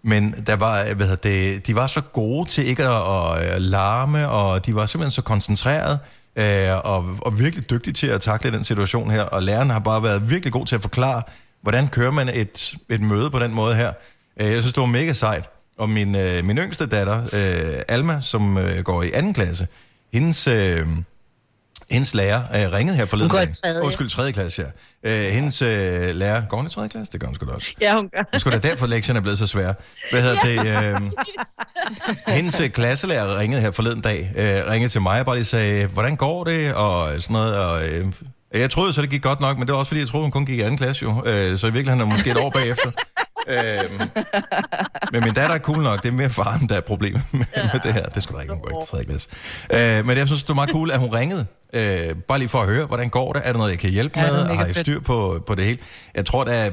[0.02, 4.28] Men der var, hvad det, de var så gode til ikke at, at, at larme,
[4.28, 5.98] og de var simpelthen så koncentreret,
[6.36, 9.22] øh, og, og virkelig dygtig til at takle den situation her.
[9.22, 11.22] Og læreren har bare været virkelig god til at forklare,
[11.62, 13.92] hvordan kører man et, et møde på den måde her.
[14.40, 15.50] Øh, jeg synes, det var mega sejt.
[15.78, 19.66] Og min, øh, min yngste datter, øh, Alma, som øh, går i anden klasse,
[20.12, 20.46] hendes...
[20.46, 20.86] Øh,
[21.90, 23.54] hendes lærer øh, ringede her forleden Hun går i dag.
[23.64, 23.82] tredje.
[23.82, 24.64] Undskyld, tredje klasse,
[25.04, 25.26] ja.
[25.26, 26.42] Øh, hendes øh, lærer...
[26.48, 27.12] Går hun i tredje klasse?
[27.12, 27.72] Det gør hun sgu da også.
[27.80, 28.18] Ja, hun gør.
[28.18, 29.74] Det er sgu da derfor, lektionen er blevet så svære.
[30.10, 30.94] Hvad hedder det?
[30.94, 31.00] Øh,
[32.28, 35.86] hendes øh, klasselærer ringede her forleden dag, øh, ringede til mig og bare lige sagde,
[35.86, 36.74] hvordan går det?
[36.74, 37.56] Og sådan noget.
[37.56, 38.06] Og, øh,
[38.54, 40.30] jeg troede så, det gik godt nok, men det var også fordi, jeg troede, hun
[40.30, 41.22] kun gik i anden klasse jo.
[41.26, 42.90] Øh, så i virkeligheden er hun måske et år bagefter.
[43.48, 44.00] Øh,
[45.12, 46.02] men min datter er cool nok.
[46.02, 48.02] Det er mere faren, der er problemet med, med det her.
[48.04, 49.28] Det skulle da ikke, hun går ikke tredje klasse.
[49.72, 51.46] Øh, men jeg synes, det var meget cool, at hun ringede.
[51.72, 53.42] Øh, bare lige for at høre, hvordan går det?
[53.44, 54.44] Er der noget, jeg kan hjælpe Ja, med?
[54.46, 55.78] Har I styr på, på det hele?
[56.14, 56.70] Jeg tror, der er,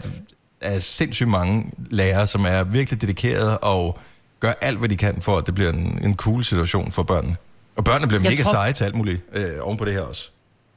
[0.61, 3.99] er sindssygt mange lærere, som er virkelig dedikerede og
[4.39, 7.35] gør alt, hvad de kan, for at det bliver en, en cool situation for børnene.
[7.75, 10.01] Og børnene bliver Jeg mega tror- seje til alt muligt øh, oven på det her
[10.01, 10.29] også.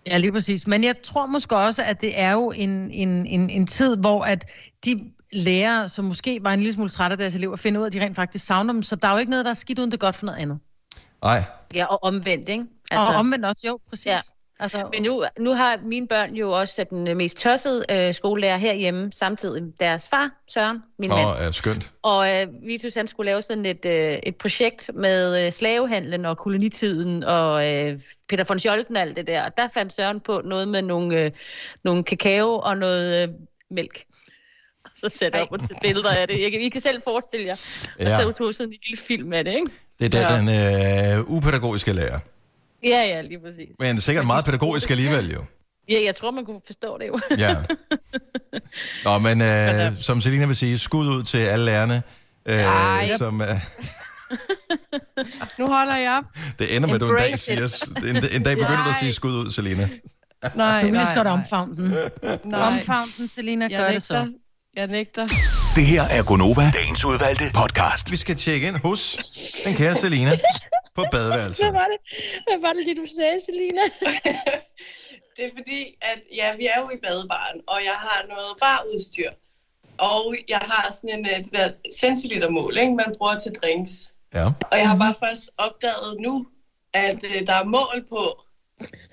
[0.07, 0.67] Ja, lige præcis.
[0.67, 4.23] Men jeg tror måske også, at det er jo en, en, en, en tid, hvor
[4.25, 4.45] at
[4.85, 5.01] de
[5.35, 7.93] lærere, som måske var en lille smule trætte af deres elever, finder ud af, at
[7.93, 8.83] de rent faktisk savner dem.
[8.83, 10.59] Så der er jo ikke noget, der er skidt uden det godt for noget andet.
[11.23, 11.43] Nej,
[11.75, 12.65] Ja, og omvendt, ikke?
[12.91, 14.07] Altså, og omvendt også, jo, præcis.
[14.07, 14.21] Ja.
[14.61, 18.57] Altså, Men nu, nu har mine børn jo også den øh, mest tossede øh, skolelærer
[18.57, 21.29] herhjemme, samtidig deres far, Søren, min Åh, mand.
[21.29, 21.93] oh, ja, skønt.
[22.03, 26.39] Og øh, Vitus, han skulle lave sådan et, øh, et projekt med øh, slavehandlen og
[26.39, 29.45] kolonitiden og øh, Peter von Scholten og alt det der.
[29.45, 31.31] Og der fandt Søren på noget med nogle, øh,
[31.85, 33.35] nogle kakao og noget øh,
[33.71, 34.05] mælk.
[35.05, 36.43] Så sætter jeg op til billeder af det.
[36.43, 37.55] Jeg kan, I kan selv forestille jer.
[37.99, 38.09] Ja.
[38.09, 38.19] Ja.
[38.23, 39.67] Så tog sådan en lille film af det, ikke?
[40.01, 42.19] Det er den, den øh, upædagogiske lærer.
[42.85, 43.69] Ja, ja, lige præcis.
[43.81, 45.45] Men sikkert meget pædagogisk alligevel jo.
[45.91, 47.19] Ja, jeg tror, man kunne forstå det jo.
[47.39, 47.57] Ja.
[49.05, 52.03] Nå, men øh, som Selina vil sige, skud ud til alle lærerne.
[52.47, 53.09] Ej.
[53.13, 53.49] Øh, som, øh,
[55.59, 56.25] Nu holder jeg op.
[56.59, 59.13] det ender med, at du en dag, siger, en, en dag begynder du at sige
[59.13, 59.89] skud ud, Selina.
[60.55, 61.33] Nej, Du vil godt nej.
[61.33, 61.93] omfavne den.
[62.55, 64.33] Omfavne den, Selina, Jeg gør det så.
[64.77, 65.27] Jeg nægter.
[65.77, 68.13] Det her er Gonova, dagens udvalgte podcast.
[68.13, 69.01] Vi skal tjekke ind hos
[69.65, 70.31] den kære Selina
[70.97, 71.65] på badeværelset.
[71.65, 71.99] Hvad var det,
[72.49, 73.85] Hvad var det lige, du sagde, Selina?
[75.37, 79.31] Det er fordi, at ja, vi er jo i badebaren, og jeg har noget barudstyr.
[79.99, 81.71] Og jeg har sådan en, øh, det der
[82.01, 83.93] centilitermål, ikke, man bruger til drinks.
[84.35, 84.47] Ja.
[84.47, 86.47] Og jeg har bare først opdaget nu,
[86.95, 88.23] at øh, der er mål på.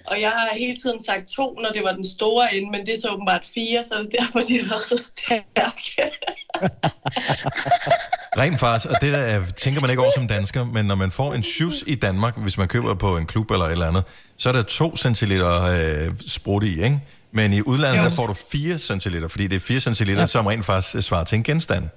[0.07, 2.93] Og jeg har hele tiden sagt to, når det var den store ende, men det
[2.93, 6.11] er så åbenbart fire, så det er derfor, de har været så stærke.
[8.41, 11.11] Rent faktisk, og det der er- tænker man ikke over som dansker, men når man
[11.11, 14.03] får en shoes i Danmark, hvis man køber på en klub eller et eller andet,
[14.37, 16.99] så er der 2 centiliter øh, sprut i, ikke?
[17.31, 18.03] Men i udlandet, Jo.
[18.03, 20.21] der får du 4 centiliter, fordi det er 4 centiliter, ja.
[20.21, 20.25] Ja.
[20.25, 21.89] som rent faktisk øh, svarer til en genstand.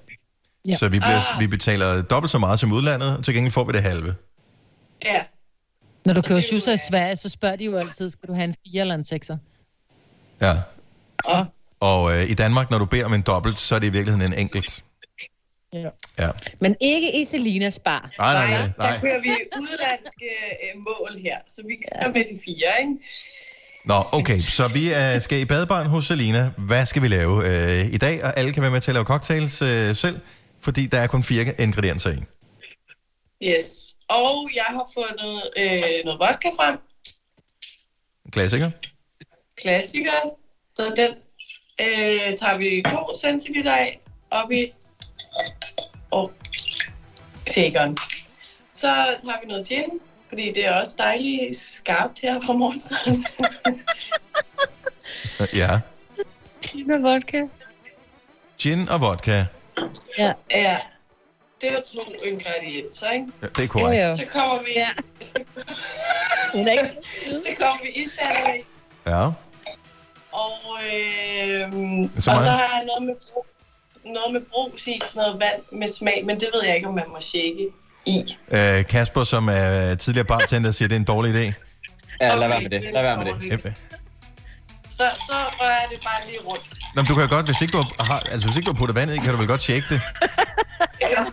[0.69, 0.77] Ja.
[0.77, 1.41] Så vi, bliver, Ah.
[1.41, 4.15] vi betaler dobbelt så meget som udlandet, og til gengæld får vi det halve.
[5.05, 5.23] ja.
[6.05, 8.55] Når du køber shoes i Sverige, så spørger de jo altid, skal du have en
[8.73, 9.37] 4 eller en 6'er?
[10.41, 10.57] Ja.
[11.25, 11.47] Og,
[11.81, 14.33] Og øh, i Danmark, når du beder om en dobbelt, så er det i virkeligheden
[14.33, 14.85] en enkelt.
[15.73, 15.89] Ja.
[16.19, 16.31] Ja.
[16.61, 18.11] Men ikke i Selinas bar.
[18.19, 18.61] Nej, nej, nej.
[18.61, 19.01] der nej.
[19.01, 22.93] kører vi udenlandske øh, mål her, så vi kører med de fire, ikke?
[23.85, 26.51] Nå, okay, så vi øh, skal i badebaren hos Selina.
[26.59, 28.25] Hvad skal vi lave øh, i dag?
[28.25, 30.21] Og alle kan være med til at lave cocktails øh, selv,
[30.61, 32.17] fordi der er kun fire ingredienser i.
[33.45, 33.97] Yes.
[34.09, 36.79] Og jeg har fundet øh, noget vodka frem.
[38.33, 38.71] Klassiker.
[39.57, 40.37] Klassiker.
[40.75, 41.11] Så den
[41.81, 44.73] øh, tager vi 2 centiliter af op i
[46.11, 46.33] og
[47.49, 47.97] shakeren.
[48.71, 48.87] Så
[49.25, 53.25] tager vi noget gin, fordi det er også dejligt skarpt her fra morgenstunden.
[55.55, 55.81] Ja.
[56.63, 57.41] Gin og vodka.
[58.59, 59.45] Gin og vodka.
[60.19, 60.33] Ja.
[60.51, 60.79] ja.
[61.61, 63.27] Det er jo to ingredienser, ikke?
[63.43, 64.03] Ja, det er korrekt.
[64.03, 64.15] Jo, jo.
[64.15, 64.71] Så kommer vi...
[64.77, 64.89] Ja.
[67.39, 68.69] Så kommer vi i sandwich.
[69.07, 69.31] Ja.
[70.33, 71.73] Og, øh,
[72.19, 73.15] Så og så har jeg noget med,
[74.05, 76.95] noget med brus i, sådan noget vand med smag, men det ved jeg ikke, om
[76.95, 77.67] man må shake
[78.07, 78.37] i.
[78.51, 81.53] Øh, Kasper, som er tidligere bartender, siger, at det er en dårlig idé.
[82.21, 82.83] Ja, lad være med det.
[82.93, 83.41] Lad være med det.
[83.43, 83.73] Yep.
[84.89, 86.79] Så, så rører jeg det bare lige rundt.
[86.95, 88.95] Nå, men du kan godt, hvis ikke du har, altså, hvis ikke du har puttet
[88.97, 90.01] vandet i, kan du vel godt shake det?
[91.01, 91.25] Ja.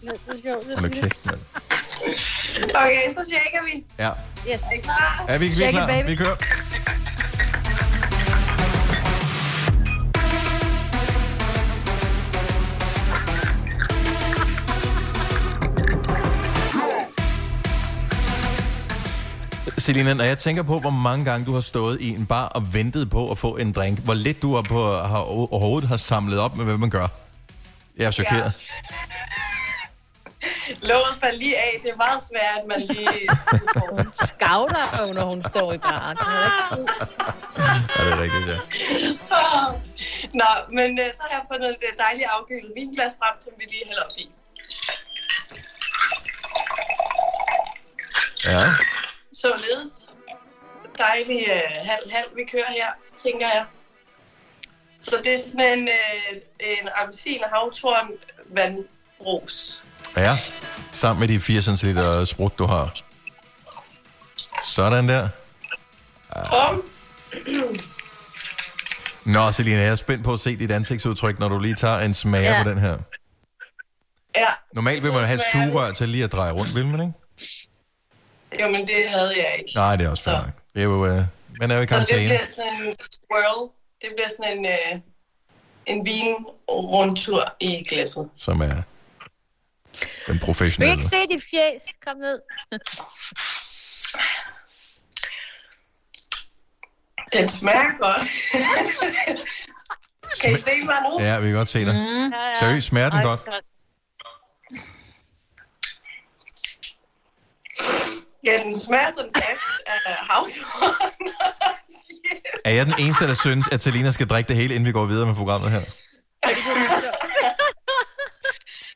[0.00, 0.64] Det er så sjovt.
[0.78, 1.38] Hold nu kæft, mand.
[2.74, 3.84] Okay, så shaker vi.
[3.98, 4.10] Ja.
[4.48, 4.62] Yes.
[4.62, 5.24] Er I klar?
[5.28, 5.86] Er vi, vi er it, klar?
[5.86, 6.06] baby.
[6.06, 6.36] Vi kører.
[19.80, 22.74] Selina, når jeg tænker på, hvor mange gange du har stået i en bar og
[22.74, 26.38] ventet på at få en drink, hvor lidt du har på, har, overhovedet har samlet
[26.38, 27.08] op med, hvad man gør.
[27.96, 28.52] Jeg er chokeret.
[30.88, 31.80] Låget faldt lige af.
[31.82, 33.28] Det er meget svært, at man lige...
[33.90, 36.16] Hun scouter jo, når hun står i baren.
[36.16, 36.30] Er
[37.98, 38.58] Ja, det er rigtigt, ja.
[40.40, 43.84] Nå, men øh, så har jeg fundet et dejligt afkølet vinglas frem, som vi lige
[43.88, 44.26] hælder op i.
[48.44, 48.64] Ja.
[49.34, 50.08] Således.
[50.98, 53.64] Dejlig øh, halv-halv, vi kører her, så tænker jeg.
[55.02, 58.10] Så det er sådan en, øh, en appelsin og havtorn
[58.54, 59.84] vandbrus.
[60.16, 60.38] Ja,
[60.92, 62.94] sammen med de 4 cm sprut, du har.
[64.64, 65.28] Sådan der.
[66.46, 66.82] Kom.
[69.24, 72.14] Nå, Selina, jeg er spændt på at se dit ansigtsudtryk, når du lige tager en
[72.14, 72.62] smager Ja.
[72.62, 72.98] på den her.
[74.36, 74.46] Ja.
[74.74, 77.12] Normalt vil man have et sugerør til lige at dreje rundt, vil man ikke?
[78.60, 79.72] Jo, men det havde jeg ikke.
[79.74, 80.36] Nej, det er også fair.
[80.74, 81.22] Det er jo, øh,
[81.60, 83.70] man er jo i Så det karantæne, bliver sådan en swirl.
[84.00, 85.00] Det bliver sådan en, øh,
[85.86, 88.30] en vinrundtur i glasset.
[88.36, 88.84] som er den
[90.26, 90.92] Vil I professionelle.
[90.92, 91.82] ikke se dit fjes?
[92.06, 92.40] Kom ned.
[97.32, 98.22] Den smager godt.
[100.40, 101.24] kan I se mig nu?
[101.24, 101.94] Ja, vi kan godt se dig.
[101.94, 102.32] Mm.
[102.60, 103.40] Seriøst, smager den Ej, godt?
[108.46, 110.94] Ja, den smager som flaske af havtorn.
[112.64, 115.04] Er jeg den eneste, der synes, at Selina skal drikke det hele, inden vi går
[115.04, 115.80] videre med programmet her?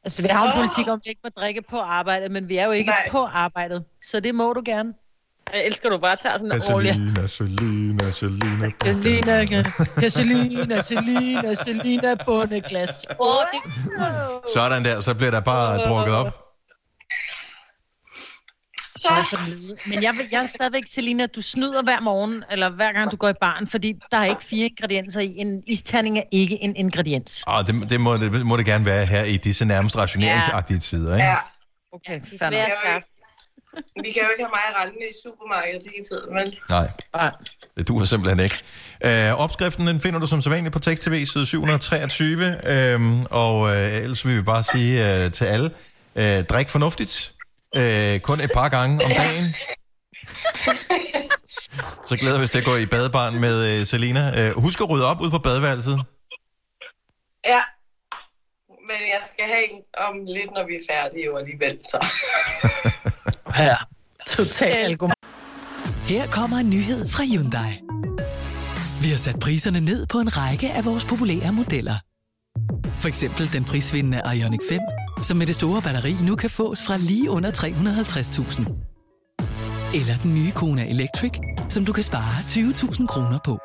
[0.04, 2.56] Altså, vi har en politik om, at vi ikke må drikke på arbejdet, men vi
[2.56, 3.08] er jo ikke Nej.
[3.10, 3.84] på arbejdet.
[4.02, 4.92] Så det må du gerne.
[5.52, 6.94] Jeg elsker, du bare tager sådan en årlig...
[6.94, 8.70] Selina, Selina, Selina.
[10.08, 13.06] Selina, Selina, Selina, Selina bundeglas.
[13.20, 13.60] Åh, det
[14.54, 16.43] Sådan der, så bliver der bare drukket op.
[18.96, 19.08] Så.
[19.86, 23.16] Men jeg, vil- jeg er stadigvæk, Selina, du snyder hver morgen, eller hver gang du
[23.16, 25.34] går i baren, fordi der er ikke fire ingredienser i.
[25.36, 27.44] En isterning er ikke en ingrediens.
[27.46, 31.14] Og det, det, må, det må det gerne være her i disse nærmest rationeringsagtige tider,
[31.14, 31.26] ikke?
[31.26, 31.36] Ja.
[31.92, 33.06] Okay, kan, jo ikke,
[34.04, 36.58] vi kan jo ikke have mig rendende i supermarkedet hele tiden, vel?
[37.14, 37.30] Nej.
[37.78, 38.56] Det duer simpelthen ikke.
[39.04, 42.60] Øh, opskriften den finder du som sædvanligt på Tekst TV, side 723.
[42.66, 45.70] Øhm, og øh, ellers vil vi bare sige øh, til alle,
[46.16, 47.32] øh, drik fornuftigt.
[47.76, 49.54] Øh, kun et par gange om dagen.
[52.08, 54.40] Så glæder vi os til at gå i badebarn med øh, Selina.
[54.40, 56.04] Øh, husk at rydde op ud på badeværelset.
[57.46, 57.62] Ja.
[58.68, 62.06] Men jeg skal have en om lidt, når vi er færdige jo alligevel, så.
[63.58, 63.76] Ja,
[64.26, 65.14] total alkohol.
[66.08, 67.72] Her kommer en nyhed fra Hyundai.
[69.02, 71.94] Vi har sat priserne ned på en række af vores populære modeller.
[72.98, 74.80] For eksempel den prisvindende Ioniq 5,
[75.24, 78.62] som med det store batteri nu kan fås fra lige under 350.000.
[79.94, 81.32] Eller den nye Kona Electric,
[81.68, 83.58] som du kan spare 20.000 kroner på.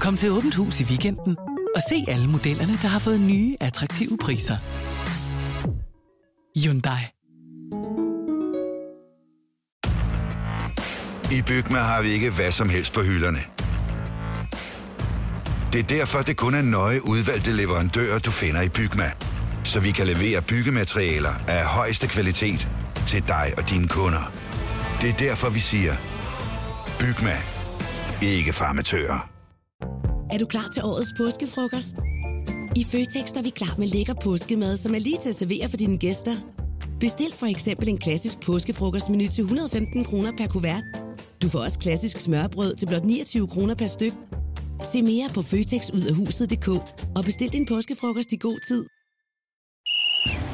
[0.00, 1.36] Kom til Åbent Hus i weekenden
[1.76, 4.56] og se alle modellerne, der har fået nye, attraktive priser.
[6.56, 7.02] Hyundai.
[11.38, 13.38] I Bygma har vi ikke hvad som helst på hylderne.
[15.72, 19.12] Det er derfor, det kun er nøje udvalgte leverandører, du finder i Bygma.
[19.64, 22.68] Så vi kan levere byggematerialer af højeste kvalitet
[23.06, 24.32] til dig og dine kunder.
[25.00, 25.92] Det er derfor, vi siger,
[26.98, 27.36] Bygma.
[28.22, 29.28] Ikke farmatører.
[30.32, 31.96] Er du klar til årets påskefrokost?
[32.76, 35.76] I Føtex er vi klar med lækker påskemad, som er lige til at servere for
[35.76, 36.36] dine gæster.
[37.00, 40.84] Bestil for eksempel en klassisk påskefrokostmenu til 115 kroner per kuvert.
[41.42, 44.12] Du får også klassisk smørbrød til blot 29 kroner per styk.
[44.82, 46.68] Se mere på føtexudafhuset.dk
[47.16, 48.86] og bestil din påskefrokost i god tid.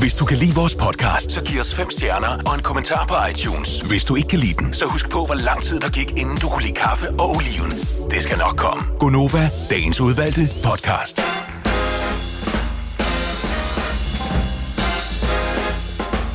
[0.00, 3.14] Hvis du kan lide vores podcast, så giv os fem stjerner og en kommentar på
[3.30, 3.80] iTunes.
[3.80, 6.36] Hvis du ikke kan lide den, så husk på, hvor lang tid der gik, inden
[6.36, 7.70] du kunne lide kaffe og oliven.
[8.10, 8.82] Det skal nok komme.
[8.98, 11.16] Gonova, dagens udvalgte podcast.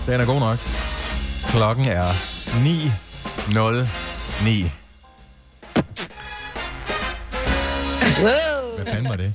[0.07, 0.59] Den er god nok.
[1.51, 4.69] Klokken er 9.09.
[8.75, 9.33] Hvad fanden var det?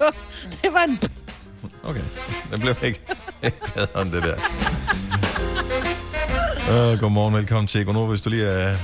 [0.62, 1.00] Det var en...
[1.88, 2.00] Okay,
[2.50, 3.00] den blev ikke
[3.42, 4.36] ikke glad om det der.
[6.68, 8.76] Uh, godmorgen, velkommen til Gonova, hvis du lige er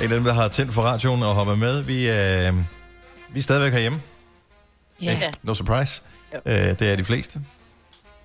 [0.00, 1.82] en af dem, der har tændt for radioen og hopper med.
[1.82, 2.56] Vi, uh,
[3.34, 4.00] vi er stadigvæk herhjemme.
[5.02, 5.10] Ja.
[5.10, 5.32] Ikke?
[5.42, 6.02] No surprise.
[6.34, 7.40] Uh, det er de fleste.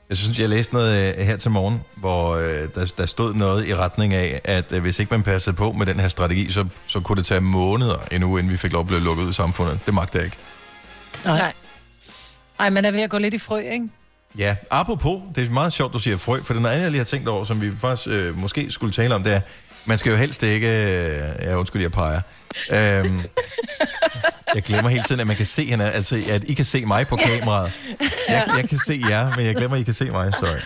[0.10, 3.76] Jeg synes, jeg læste noget her til morgen, hvor uh, der, der stod noget i
[3.76, 7.00] retning af, at uh, hvis ikke man passede på med den her strategi, så, så
[7.00, 9.80] kunne det tage måneder endnu, inden vi fik lov at blive lukket ud i samfundet.
[9.86, 10.38] Det magter jeg ikke.
[11.26, 11.54] Nej.
[12.60, 13.90] Ej, man er ved at gå lidt i frø, ikke?
[14.38, 16.92] Ja, apropos, det er meget sjovt, du siger frø, for det er noget andet, jeg
[16.92, 19.42] lige har tænkt over, som vi faktisk øh, måske skulle tale om, det er,
[19.86, 20.68] man skal jo helst ikke...
[20.68, 22.22] Øh, ja, undskyld, jeg peger.
[22.72, 23.22] Øhm,
[24.56, 27.08] jeg glemmer hele tiden, at man kan se hende, altså at I kan se mig
[27.08, 27.72] på kameraet.
[28.30, 30.60] Jeg, jeg kan se jer, men jeg glemmer, at I kan se mig, sorry.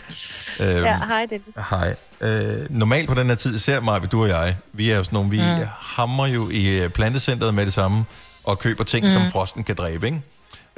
[0.59, 1.55] Øhm, Ja, hej Dennis.
[1.69, 1.95] Hej.
[2.21, 5.15] Øh, normalt på den her tid, ser mig, du og jeg, vi er jo sådan
[5.15, 5.65] nogle, vi mm.
[5.79, 8.05] hammer jo i øh, plantecenteret med det samme,
[8.43, 9.11] og køber ting, mm.
[9.11, 10.21] som frosten kan dræbe, ikke?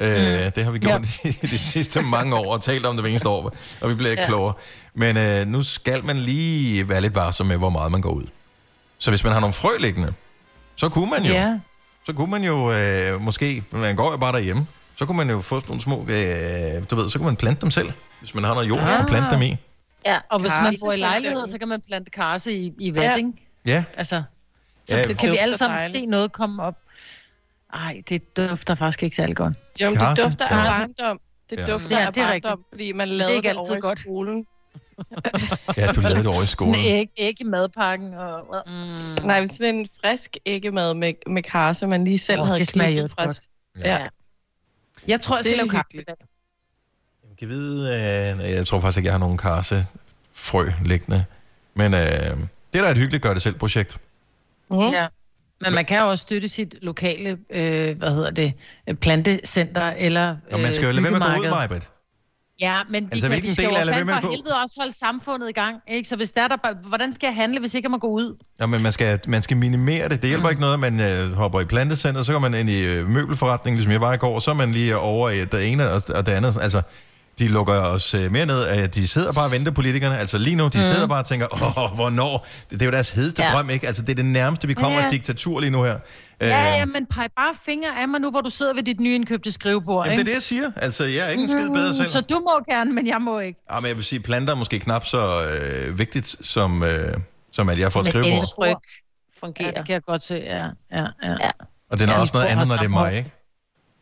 [0.01, 1.29] Øh, det har vi gjort ja.
[1.43, 4.11] i de sidste mange år, og talt om det hver eneste år, og vi bliver
[4.11, 4.27] ikke Ja.
[4.27, 4.53] klogere.
[4.93, 8.23] Men øh, nu skal man lige være lidt varsom med, hvor meget man går ud.
[8.97, 10.13] Så hvis man har nogle frø liggende,
[10.75, 11.59] så kunne man jo, Ja.
[12.05, 15.41] så kunne man jo øh, måske, man går jo bare derhjemme, så kunne man jo
[15.41, 18.43] få sådan nogle små, øh, du ved, så kunne man plante dem selv, hvis man
[18.43, 18.99] har noget jord, ah.
[18.99, 19.55] og plante dem i.
[20.05, 22.93] Ja, og hvis man Karse, bor i lejlighed, så kan man plante karse i, i
[22.95, 23.15] vand, Ja.
[23.15, 23.31] ikke?
[23.65, 24.23] Ja, Altså,
[24.89, 26.75] så Ja, ja, kan vi alle sammen se noget komme op.
[27.73, 29.53] Ej, det dufter faktisk ikke særlig godt.
[29.81, 30.23] Jo, men det Karse?
[30.23, 30.79] dufter af Ja.
[30.79, 31.19] barndom.
[31.49, 31.65] Det Ja.
[31.73, 32.43] dufter Ja, af det er rigtigt.
[32.43, 33.99] barndom, fordi man er lavede ikke det altid over i godt.
[33.99, 34.45] skolen.
[35.77, 36.73] ja, du lavede det over i skolen.
[36.73, 38.13] Sådan æg, æg i madpakken.
[38.13, 38.71] Og, mm.
[39.25, 42.67] Nej, men sådan en frisk æggemad med, med karse, man lige selv Åh, havde det
[42.67, 43.25] smager klippet jo fra.
[43.25, 43.39] godt.
[43.79, 43.91] Ja.
[43.97, 44.05] Ja.
[45.07, 46.07] Jeg tror, jeg skal Det er lave kaffe i hyggeligt.
[46.19, 46.27] dag.
[47.29, 47.81] Jeg kan vide,
[48.31, 51.25] øh, nej, jeg tror faktisk ikke, jeg har nogen karsefrø liggende.
[51.73, 51.99] Men øh,
[52.73, 53.97] det er da et hyggeligt gør-det-selv-projekt.
[54.69, 54.79] Mm.
[54.79, 55.07] Ja.
[55.61, 58.53] Men man kan jo også støtte sit lokale, øh, hvad hedder det,
[58.89, 61.49] øh, plantecenter eller Og man skal jo lade være med at gå ud.
[61.49, 61.89] Majbrit.
[62.59, 64.29] Ja, men vi, Altså, kan, vi skal del jo fandme for gå?
[64.29, 65.75] helvede også holde samfundet i gang.
[65.87, 66.09] Ikke?
[66.09, 68.37] Så hvis der er der hvordan skal jeg handle, hvis ikke jeg må gå ud?
[68.59, 70.21] Ja, men man skal, man skal minimere det.
[70.21, 72.83] Det hjælper ikke noget, at man øh, hopper i plantecenter, så går man ind i
[72.83, 75.89] øh, møbelforretningen, ligesom jeg var i går, så er man lige over i det ene
[75.89, 76.57] og, og det andet.
[76.61, 76.81] Altså,
[77.41, 78.69] de lukker os øh, mere ned.
[78.81, 80.17] Øh, de sidder bare og venter, politikerne.
[80.17, 80.83] Altså lige nu, de mm.
[80.83, 82.47] sidder bare og tænker, åh, hvornår?
[82.69, 83.51] Det, det er jo deres hedeste ja.
[83.51, 83.87] Drøm, ikke?
[83.87, 85.05] Altså, det er det nærmeste, vi kommer Ja.
[85.05, 85.99] et diktatur lige nu her.
[86.41, 89.51] Ja, ja, men peg bare fingre af mig nu, hvor du sidder ved dit nyindkøbte
[89.51, 90.05] skrivebord.
[90.05, 90.29] Jamen, det er ikke?
[90.29, 90.71] det, jeg siger.
[90.75, 92.07] Altså, jeg er ikke en skid bedre selv.
[92.07, 93.59] Så du må gerne, men jeg må ikke.
[93.71, 97.13] Ja, men jeg vil sige, planter er måske knap så øh, vigtigt, som, øh,
[97.51, 98.43] som at jeg får et Men skrivebord.
[98.67, 98.77] eltryk
[99.39, 99.67] fungerer.
[99.67, 100.57] Ja, det kan jeg godt se, ja.
[100.57, 100.67] ja,
[101.23, 101.31] ja.
[101.41, 101.49] ja.
[101.91, 103.31] Og det er Ja, også noget andet, når det er mig, ikke?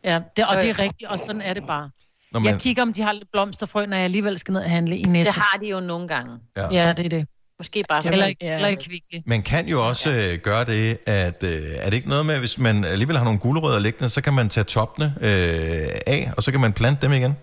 [0.04, 1.90] Ja, det, og det er rigtigt, og sådan er det bare.
[2.32, 2.44] Når Man...
[2.44, 4.96] man- Jeg kigger, om de har lidt blomsterfrø, når jeg alligevel skal ned og handle
[4.98, 5.28] i Netto.
[5.28, 6.38] Det har de jo nogle gange.
[6.56, 6.68] Ja.
[6.72, 7.26] Ja, det er det.
[7.58, 9.22] Måske bare Eller ikke, eller ikke.
[9.26, 12.58] Man kan jo også øh, gøre det, at øh, er det ikke noget med, hvis
[12.58, 16.50] man alligevel har nogle gulerødder liggende, så kan man tage toppene øh, af, og så
[16.50, 17.36] kan man plante dem igen.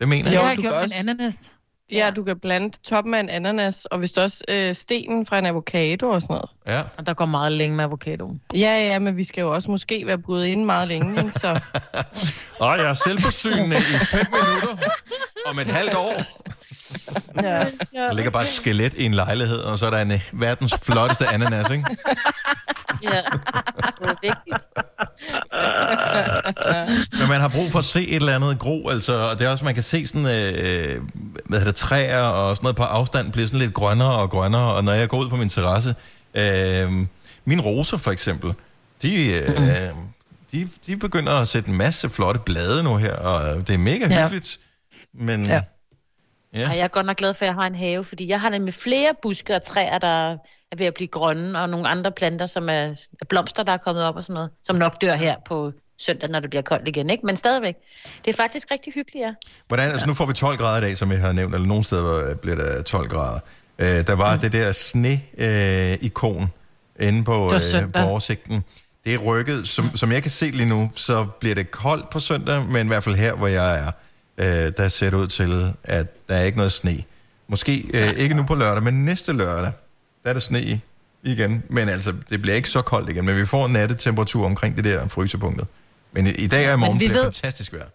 [0.00, 0.40] Det mener Jo, jeg.
[0.42, 1.50] har jeg du gjort kan også- en ananas.
[1.92, 5.38] Ja, du kan blande toppen af en ananas, og hvis du også øh, stenen fra
[5.38, 6.50] en avocado og sådan noget.
[6.66, 6.82] Ja.
[6.98, 8.36] Og der går meget længe med avocado.
[8.54, 11.32] Ja, ja, men vi skal jo også måske være brudt inde meget længe, ikke?
[11.32, 11.48] Så
[12.60, 14.88] Og jeg er selvforsynende i fem minutter
[15.46, 16.22] om et halvt år.
[17.42, 17.66] Ja.
[17.92, 20.74] Der ligger bare et skelet i en lejlighed, og så er der en øh, verdens
[20.82, 21.84] flotteste ananas, ikke?
[23.12, 23.16] Ja,
[24.00, 24.64] det er vigtigt.
[27.20, 29.50] Men man har brug for at se et eller andet gro, altså, og det er
[29.50, 31.02] også, man kan se sådan, øh,
[31.44, 34.74] hvad hedder det, træer og sådan noget på afstand bliver sådan lidt grønnere og grønnere,
[34.74, 35.94] og når jeg går ud på min terrasse,
[36.34, 36.92] øh,
[37.44, 38.54] mine roser for eksempel,
[39.02, 39.48] de, øh,
[40.52, 44.06] de, de begynder at sætte en masse flotte blade nu her, og det er mega
[44.08, 44.22] Ja.
[44.22, 44.58] hyggeligt,
[45.14, 45.46] men...
[45.46, 45.60] Ja.
[46.54, 46.68] Ja.
[46.68, 48.50] Og jeg er godt nok glad for, at jeg har en have, fordi jeg har
[48.50, 50.36] nemlig flere buske og træer, der
[50.72, 53.76] er ved at blive grønne, og nogle andre planter, som er er blomster, der er
[53.76, 56.88] kommet op og sådan noget, som nok dør her på søndag, når det bliver koldt
[56.88, 57.26] igen, ikke?
[57.26, 57.74] Men stadigvæk.
[58.24, 59.34] Det er faktisk rigtig hyggeligt, ja.
[59.68, 61.84] Hvordan, altså nu får vi 12 grader i dag, som jeg har nævnt, eller nogle
[61.84, 63.40] steder bliver der 12 grader.
[63.78, 64.40] Øh, der var mm.
[64.40, 68.64] det der sne-ikon øh, inde på, øh, på oversigten.
[69.04, 69.68] Det er rykket.
[69.68, 72.88] Som, som jeg kan se lige nu, så bliver det koldt på søndag, men i
[72.88, 73.90] hvert fald her, hvor jeg er,
[74.38, 77.04] øh, der ser det ud til, at der er ikke noget sne.
[77.48, 79.72] Måske øh, ikke nu på lørdag, men næste lørdag,
[80.24, 80.80] der er der sne i
[81.22, 81.62] igen.
[81.68, 84.84] Men altså, det bliver ikke så koldt igen, men vi får en nattetemperatur omkring det
[84.84, 85.66] der frysepunktet.
[86.12, 87.88] Men i, i dag og i morgen bliver det ved- fantastisk vejr.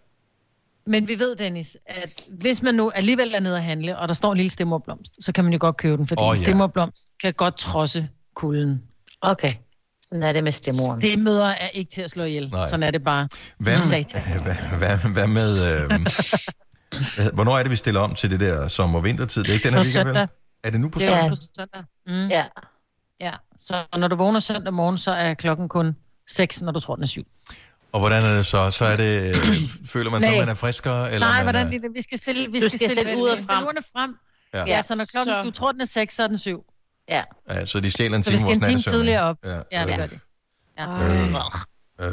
[0.86, 4.14] Men vi ved, Dennis, at hvis man nu alligevel er nede at handle, og der
[4.14, 6.30] står en lille stemmerblomst, så kan man jo godt købe den, fordi oh, ja.
[6.30, 6.36] ja.
[6.36, 8.84] stemmerblomst kan godt trodse kulden.
[9.22, 9.54] Okay.
[10.10, 11.02] Sådan er det med stemmoren.
[11.02, 12.50] Stemøder er ikke til at slå ihjel.
[12.50, 12.70] Nej.
[12.70, 13.28] Sådan er det bare.
[13.58, 13.76] Hvad,
[14.44, 15.82] hvad, hvad, hvad med...
[15.82, 15.90] Øh,
[17.36, 19.44] hvornår er det, vi stiller om til det der sommer-vintertid?
[19.44, 20.28] Det er ikke den her På weekend, vel?
[20.64, 21.30] Er det nu på søndag?
[21.30, 21.84] på søndag.
[22.08, 22.28] Mm.
[22.28, 22.46] Ja.
[23.22, 25.96] Ja, så når du vågner søndag morgen, så er klokken kun
[26.28, 27.24] 6, når du tror, den er 7.
[27.92, 28.72] Og hvordan er det så?
[28.72, 29.36] Så er det...
[29.38, 30.40] Øh, føler man så, Nej.
[30.40, 31.12] man er friskere?
[31.14, 31.92] Eller Nej, man hvordan er, det?
[31.96, 33.78] Vi skal stille, vi skal skal stille, stille uret stille frem.
[33.94, 34.16] frem.
[34.54, 34.60] Ja.
[34.60, 34.66] Ja.
[34.66, 36.66] ja, så når klokken, Så- du tror, den er 6, så er den 7.
[37.10, 37.24] Ja.
[37.50, 39.38] ja, så de stjæler en Så vi time skal en time tidligere op.
[39.46, 40.20] Ja, Ja, det gør det.
[40.78, 40.88] Ja.
[40.88, 41.34] Øh,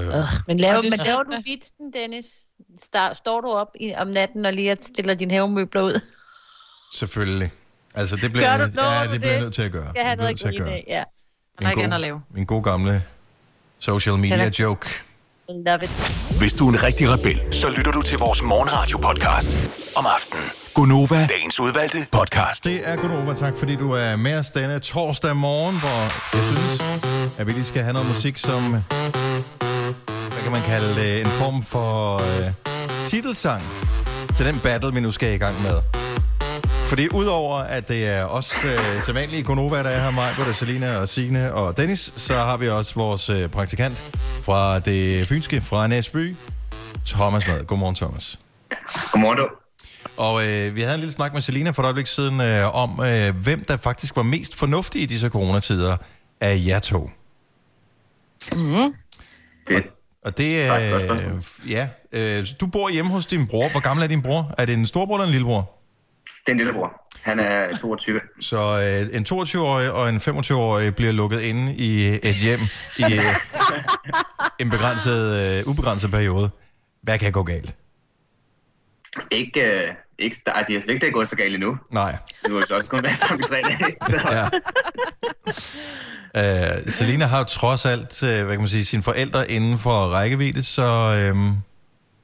[0.09, 0.25] øh.
[0.47, 2.27] Men laver, Og det er men laver du vitsen, Dennis?
[2.83, 6.01] Star, står du op i, om natten og lige stiller dine havemøbler ud?
[6.95, 7.51] Selvfølgelig.
[7.95, 9.45] Altså, det bliver, Gør du- ja, du det bliver jeg det?
[9.47, 9.93] nødt til at gøre.
[9.93, 10.83] Det noget jeg nødt til at gøre.
[10.89, 11.03] ja.
[11.61, 12.21] Der er ikke andet at lave.
[12.31, 13.03] Min gode gamle
[13.79, 14.89] social media joke.
[15.49, 15.91] Love it.
[16.39, 19.57] Hvis du er en rigtig rebel, så lytter du til vores morgenradio-podcast
[19.97, 20.45] om aftenen.
[20.75, 22.65] Gunova, dagens udvalgte podcast.
[22.65, 23.35] Det er Gunova.
[23.35, 26.01] Tak fordi du er med os denne torsdag morgen, hvor
[26.37, 26.83] jeg synes,
[27.39, 28.63] at vi lige skal have noget musik, som...
[30.33, 31.21] Hvad kan man kalde det?
[31.21, 32.53] En form for øh,
[33.05, 33.63] titelsang
[34.37, 36.06] til den battle, vi nu skal i gang med.
[36.89, 40.97] Fordi udover at det er os øh, sædvanlige Gunova, der er her, mig, både Selina
[40.99, 43.97] og Signe og Dennis, så har vi også vores øh, praktikant
[44.45, 46.37] fra det fynske, fra Næsby,
[47.07, 47.65] Thomas med.
[47.65, 48.39] Godmorgen, Thomas.
[49.13, 49.47] Godmorgen, du.
[50.17, 53.01] Og øh, vi havde en lille snak med Selina for et øjeblik siden øh, om,
[53.05, 55.97] øh, hvem der faktisk var mest fornuftig i disse coronatider
[56.41, 57.11] af jer to.
[58.53, 58.95] Mm.
[59.69, 59.83] Det,
[60.25, 61.13] Og det Tak, er...
[61.15, 63.69] Øh, ja, øh, du bor hjemme hos din bror.
[63.69, 64.55] Hvor gammel er din bror?
[64.59, 65.76] Er det en storbror eller en lillebror?
[66.47, 67.03] Det er en lillebror.
[67.23, 68.21] Han er 22.
[68.41, 72.61] Så øh, en 22-årig og en 25-årig bliver lukket inde i et hjem
[72.99, 73.35] i øh,
[74.59, 76.51] en begrænset, øh, ubegrænset periode.
[77.03, 77.75] Hvad kan gå galt?
[79.31, 81.77] Ikke, øh, ikke, altså, jeg synes ikke, det er gået så galt endnu.
[81.91, 82.17] Nej.
[82.45, 83.97] Det var jo også kun været sammen i tre dage.
[84.11, 84.47] Så, ja.
[86.37, 89.91] Øh, Selina har jo trods alt, øh, hvad kan man sige, sine forældre inden for
[89.91, 90.83] rækkevidde, så
[91.19, 91.37] øh,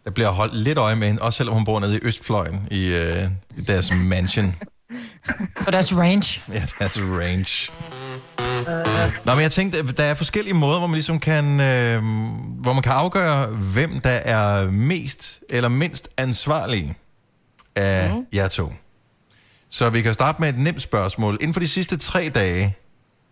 [0.04, 2.86] der bliver holdt lidt øje med hende, også selvom hun bor nede i Østfløjen i,
[2.86, 3.24] øh,
[3.56, 4.56] i deres mansion.
[5.64, 6.42] På deres range.
[6.52, 7.72] Ja, deres range.
[9.24, 12.02] Nå, men jeg tænkte, der er forskellige måder, hvor man ligesom kan, øh,
[12.62, 16.96] hvor man kan afgøre, hvem der er mest eller mindst ansvarlig
[17.76, 18.26] af mm.
[18.32, 18.72] jer to.
[19.68, 21.38] Så vi kan starte med et nemt spørgsmål.
[21.40, 22.76] Inden for de sidste tre dage,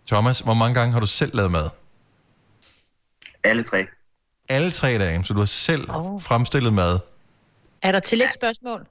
[0.06, 1.68] Thomas, hvor mange gange har du selv lavet mad?
[3.44, 3.86] Alle tre.
[4.50, 6.22] Alle tre dage, så du har selv oh.
[6.22, 6.98] fremstillet mad.
[7.82, 8.86] Er der tillægsspørgsmål?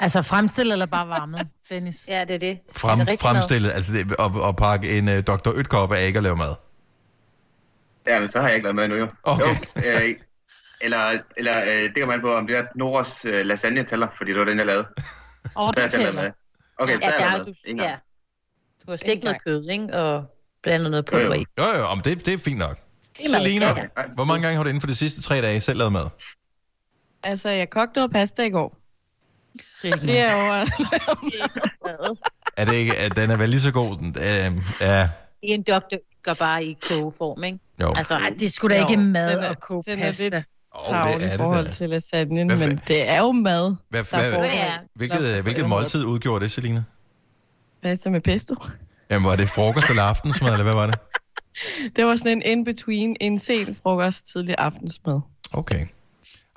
[0.00, 2.04] Altså fremstillet eller bare varmet, Dennis?
[2.08, 2.58] Ja, det er det.
[2.76, 5.52] Frem, er det fremstillet, altså det, og, og pakke en uh, Dr.
[5.56, 6.54] Ytkop af ikke at lave mad.
[8.06, 9.08] Ja, men så har jeg ikke lavet mad endnu, jo.
[9.22, 9.44] Okay.
[9.44, 10.14] Jo, øh,
[10.80, 14.30] eller, eller øh, det kan man på, om det er Noras øh, lasagne tæller, fordi
[14.30, 14.86] det var den, jeg lavede.
[15.56, 16.12] Åh, Der det er tæller.
[16.12, 16.30] mad.
[16.78, 17.54] Okay, ja, der er der lavet du, mad.
[17.66, 17.94] Ingen ja.
[18.86, 19.94] Du har stegt noget kød, ikke?
[19.94, 20.24] Og
[20.62, 21.44] blandet noget pulver i.
[21.58, 22.76] Jo, jo, om det, det er fint nok.
[23.18, 23.84] Det er Selina, ja,
[24.14, 26.06] hvor mange gange har du inden for de sidste tre dage selv lavet mad?
[27.24, 28.76] Altså, jeg kogte noget pasta i går.
[29.82, 30.66] Det er over.
[32.56, 33.96] Er det ikke, at den er vel lige så god?
[33.96, 34.24] Den, øh,
[34.80, 35.00] ja,
[35.40, 35.98] Det er en doktor,
[36.38, 37.58] bare i kogeform, ikke?
[37.80, 37.94] Jo.
[37.96, 40.24] Altså, Ej, det skulle da ikke mad og koge den er pasta.
[40.24, 40.44] lidt det
[40.74, 41.70] er i det forhold da.
[41.70, 43.74] til lasagnen, Hvad men det er jo mad.
[43.88, 46.82] hvad, der hvad, hvilket, øh, hvilket måltid udgjorde det, Selina?
[47.82, 48.54] Pasta med pesto.
[49.10, 50.98] Jamen, var det frokost eller aftensmad, eller hvad var det?
[51.96, 55.20] Det var sådan en in-between, en sen frokost, tidlig aftensmad.
[55.52, 55.86] Okay.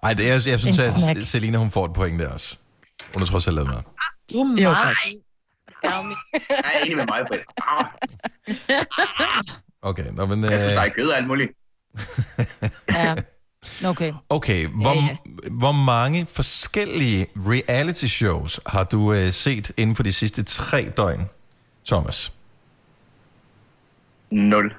[0.03, 1.27] Ej, det, jeg, jeg synes, at.
[1.27, 2.57] Selina, hun får et point der også.
[3.13, 3.81] Hun har trods alt lavet mad.
[4.33, 4.57] Du er.
[5.83, 6.11] Jeg
[6.49, 7.43] er enig med mig, Britt.
[7.57, 7.85] Ah,
[9.81, 10.43] Okay, nå, men...
[10.43, 11.51] Jeg synes, der Øh, er kød og alt muligt.
[12.89, 13.15] Ja.
[13.85, 14.13] Okay.
[14.29, 15.17] okay, hvor, Ja,
[15.51, 21.29] hvor mange forskellige reality shows har du øh, set inden for de sidste tre døgn,
[21.85, 22.33] Thomas?
[24.31, 24.73] Nul.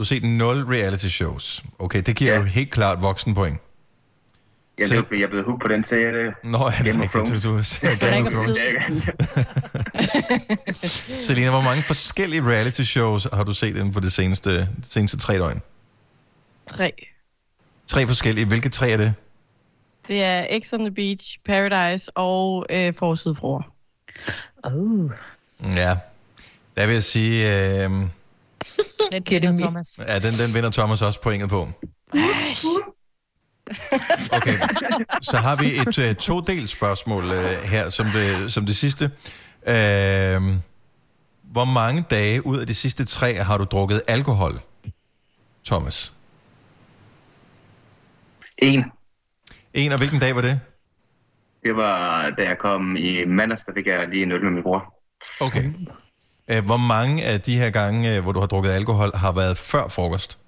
[0.00, 1.64] Du har set 0 reality shows.
[1.78, 2.38] Okay, det giver ja.
[2.38, 3.60] jo helt klart voksenpoint.
[4.78, 6.34] Jeg Se- ved, fordi jeg er blevet hooked på den serie.
[6.44, 7.12] Nå, er det rigtigt?
[7.12, 7.62] Du, du, du,
[8.00, 8.58] Game of Thrones.
[11.24, 15.16] Selina, hvor mange forskellige reality shows har du set inden for de seneste, de seneste
[15.18, 15.60] tre døgn?
[16.66, 16.92] Tre.
[17.86, 18.46] Tre forskellige.
[18.46, 19.14] Hvilke tre er det?
[20.08, 23.62] Det er X on the Beach, Paradise og øh, Forsidefruer.
[24.62, 25.10] Oh.
[25.76, 25.96] Ja,
[26.76, 27.90] der vil jeg sige, øh,
[29.12, 29.98] Den det Thomas.
[29.98, 31.68] ja, den, den vinder Thomas også pointet på.
[34.32, 34.58] Okay,
[35.22, 37.30] så har vi et uh, to-delt spørgsmål uh,
[37.64, 39.04] her som det, som det sidste.
[39.62, 39.70] Uh,
[41.42, 44.60] hvor mange dage ud af de sidste tre har du drukket alkohol,
[45.64, 46.14] Thomas?
[48.58, 48.84] En.
[49.74, 50.60] En, og hvilken dag var det?
[51.64, 54.62] Det var, da jeg kom i mandags, der fik jeg lige en øl med min
[54.62, 54.94] bror.
[55.40, 55.72] Okay.
[56.52, 59.58] Uh, hvor mange af de her gange, uh, hvor du har drukket alkohol, har været
[59.58, 60.38] før frokost?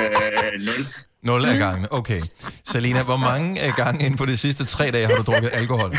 [0.00, 0.86] Øh, nul.
[1.22, 2.20] Nul af gangene, okay.
[2.64, 5.96] Selina, hvor mange af gange inden for de sidste tre dage har du drukket alkohol?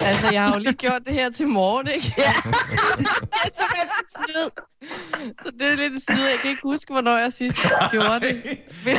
[0.00, 2.14] Altså, jeg har jo lige gjort det her til morgen, ikke?
[2.18, 2.32] Ja.
[2.98, 3.06] det
[3.44, 4.50] er så snyd.
[5.44, 6.24] Så det er lidt et snyd.
[6.24, 7.56] Jeg kan ikke huske, hvornår jeg sidst
[7.90, 8.42] gjorde det.
[8.84, 8.96] Men-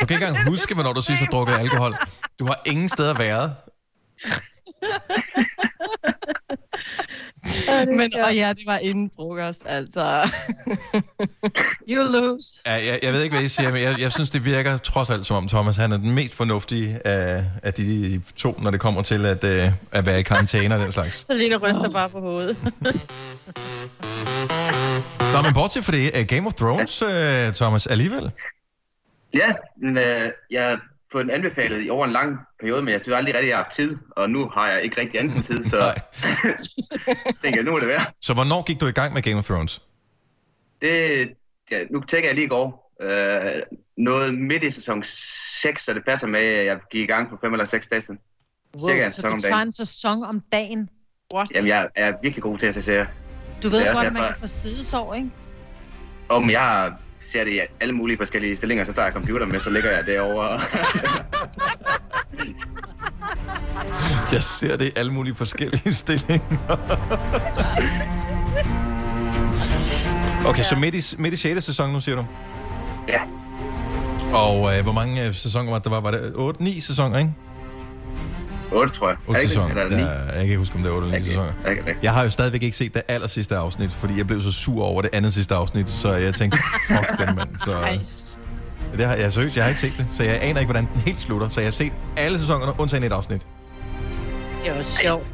[0.00, 1.94] Du kan ikke engang huske, hvornår du sidst har drukket alkohol.
[2.38, 3.54] Du har ingen steder været.
[7.96, 10.30] Men, og ja, det var inden frokost, altså.
[11.90, 12.46] you lose.
[12.66, 15.10] Ja, jeg, jeg ved ikke, hvad I siger, men jeg, jeg synes, det virker trods
[15.10, 18.80] alt som om Thomas, han er den mest fornuftige af, af de to, når det
[18.80, 21.16] kommer til at, uh, at være i karantæne og den slags.
[21.16, 22.56] Så lige ryster bare på hovedet.
[25.34, 28.30] Nå, men bortset fra det, uh, Game of Thrones, uh, Thomas, alligevel.
[29.34, 29.52] Ja,
[29.82, 30.78] men øh, jeg
[31.12, 33.64] fået den anbefalet i over en lang periode, men jeg synes aldrig rigtig, jeg har
[33.64, 33.96] haft tid.
[34.10, 35.78] Og nu har jeg ikke rigtig anden tid, så
[37.42, 38.04] tænker jeg, nu må det være.
[38.20, 39.82] Så hvornår gik du i gang med Game of Thrones?
[40.82, 41.28] Det,
[41.70, 42.96] ja, nu tænker jeg lige i går.
[43.02, 43.62] Øh,
[43.96, 45.02] noget midt i sæson
[45.62, 48.02] 6, så det passer med, at jeg gik i gang på 5 eller 6 dage
[48.02, 48.18] siden.
[48.88, 49.66] Cirka en så sæson du om tager dagen.
[49.68, 50.88] en sæson om dagen.
[51.34, 51.50] What?
[51.54, 53.06] Jamen, jeg er virkelig god til at se serier.
[53.62, 55.30] Du ved er godt, at derfor- man kan få sidesår, ikke?
[56.28, 56.92] Om jeg
[57.32, 60.06] ser det i alle mulige forskellige stillinger, så tager jeg computer med, så ligger jeg
[60.06, 60.60] derovre.
[64.32, 66.46] Jeg ser det i alle mulige forskellige stillinger.
[70.46, 71.64] Okay, så midt i, midt i 6.
[71.64, 72.24] sæson nu, siger du?
[73.08, 73.20] Ja.
[74.32, 75.90] Og øh, hvor mange øh, sæsoner var det?
[75.92, 76.32] Var det
[76.76, 77.32] 8-9 sæsoner, ikke?
[78.72, 79.16] 8, tror jeg.
[79.26, 79.68] 8 Er det ikke det?
[79.68, 79.82] sæsoner.
[79.84, 81.52] Eller er Ja, jeg kan ikke huske, om det er 8 eller 9 sæsoner.
[81.66, 81.94] Okay, okay.
[82.02, 84.84] Jeg har jo stadigvæk ikke set det aller sidste afsnit, fordi jeg blev så sur
[84.84, 86.58] over det andet sidste afsnit, så jeg tænkte,
[86.88, 87.48] fuck den mand.
[87.64, 87.98] Så,
[88.96, 91.00] det har, jeg, seriøst, jeg har ikke set det, så jeg aner ikke, hvordan den
[91.00, 91.48] helt slutter.
[91.48, 93.46] Så jeg har set alle sæsonerne, undtagen et afsnit.
[94.64, 95.26] Det også sjovt.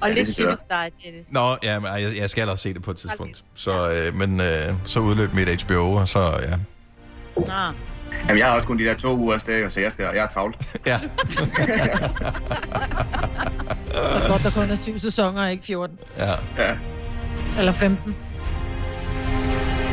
[0.00, 1.26] Og Ja, lidt typisk dig, Dennis.
[1.32, 3.44] Nå, ja, men jeg, jeg skal også se det på et tidspunkt.
[3.54, 6.56] Så, øh, men øh, så udløb mit HBO, og så, ja.
[7.36, 7.74] Nå.
[8.28, 10.28] Jamen, jeg har også kun de der to uger afsted, så jeg, skal, jeg er
[10.28, 10.56] travlt.
[10.86, 10.98] Ja.
[10.98, 11.10] Det
[14.24, 15.98] er godt, der kun er syv sæsoner, ikke 14.
[16.18, 16.30] Ja.
[16.58, 16.76] ja.
[17.58, 18.16] Eller 15.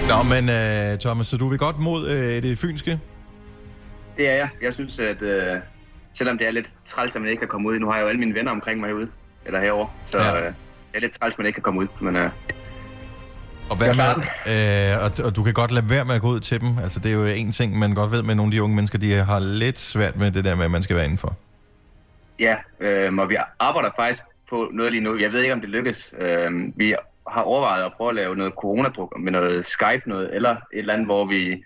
[0.10, 3.00] Nå, men uh, Thomas, så du vil godt mod uh, det fynske?
[4.18, 4.50] Det er jeg.
[4.62, 5.58] Jeg synes, at øh,
[6.14, 8.08] selvom det er lidt træls, at man ikke kan komme ud, nu har jeg jo
[8.08, 9.08] alle mine venner omkring mig herude,
[9.46, 10.38] eller herovre, så Ja.
[10.40, 10.54] øh, det
[10.94, 12.30] er lidt træls, at man ikke kan komme ud, men øh,
[13.70, 16.40] Og, hvad med, øh, og, og du kan godt lade være med at gå ud
[16.40, 16.78] til dem.
[16.84, 18.98] Altså, det er jo en ting, man godt ved med nogle af de unge mennesker,
[19.00, 21.36] de har lidt svært med det der med, at man skal være indenfor.
[22.40, 25.18] ja, øh, og vi arbejder faktisk på noget lige nu.
[25.20, 26.14] Jeg ved ikke, om det lykkes.
[26.22, 26.96] Øh, vi
[27.32, 30.94] har overvejet at prøve at lave noget coronadruk med noget Skype noget, eller et eller
[30.94, 31.64] andet, hvor vi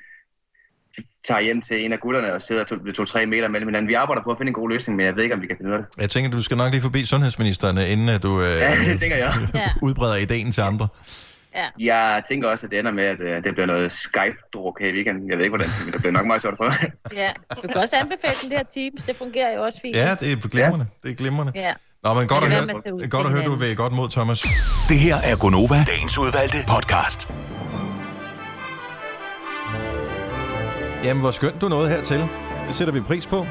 [1.28, 3.90] tager hjem til en af gutterne og sidder to- ved to-tre meter mellem hinanden.
[3.90, 5.58] Vi arbejder på at finde en god løsning, men jeg ved ikke, om vi kan
[5.58, 6.02] finde ud af det.
[6.02, 9.18] Jeg tænker, du skal nok lige forbi sundhedsministeren, inden at du øh, Ja, det tænker
[9.18, 9.34] jeg.
[9.82, 10.88] Udbreder ideen til andre.
[10.96, 11.27] Ja.
[11.80, 14.94] Jeg tænker også, at det ender med, at øh, det bliver noget Skype-druk her i
[14.94, 15.30] weekenden.
[15.30, 16.74] Jeg ved ikke, hvordan, men det bliver nok meget sjovt at prøve.
[17.24, 17.30] ja.
[17.64, 19.04] Du kan også anbefale den der Teams.
[19.04, 19.96] Det fungerer jo også fint.
[19.96, 20.86] Ja, det er glimrende.
[21.04, 21.52] Det er glimrende.
[21.56, 21.74] Ja.
[22.04, 23.60] Nå, men godt at høre, ud godt at høre du hinanden.
[23.60, 24.42] vil godt mod, Thomas.
[24.90, 27.32] Det her er Gonova, dagens udvalgte podcast.
[31.04, 32.20] Jamen, hvor skønt du nåede hertil.
[32.68, 33.48] Det sætter vi pris på.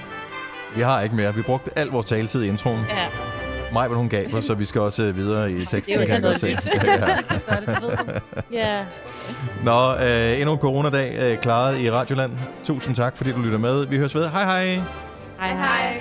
[0.77, 1.35] Vi har ikke mere.
[1.35, 2.85] Vi brugte al vores taletid i introen.
[2.89, 3.07] Ja.
[3.73, 5.83] Maj, hun gaber, så vi skal også øh, videre i teksten.
[5.83, 6.57] Det er jo kan jeg godt se.
[8.53, 8.85] Ja.
[9.63, 12.33] Nå, øh, endnu en coronadag øh, klaret i Radioland.
[12.65, 13.87] Tusind tak, fordi du lytter med.
[13.87, 14.29] Vi høres ved.
[14.29, 14.81] Hej hej.
[15.41, 16.01] Hej hej.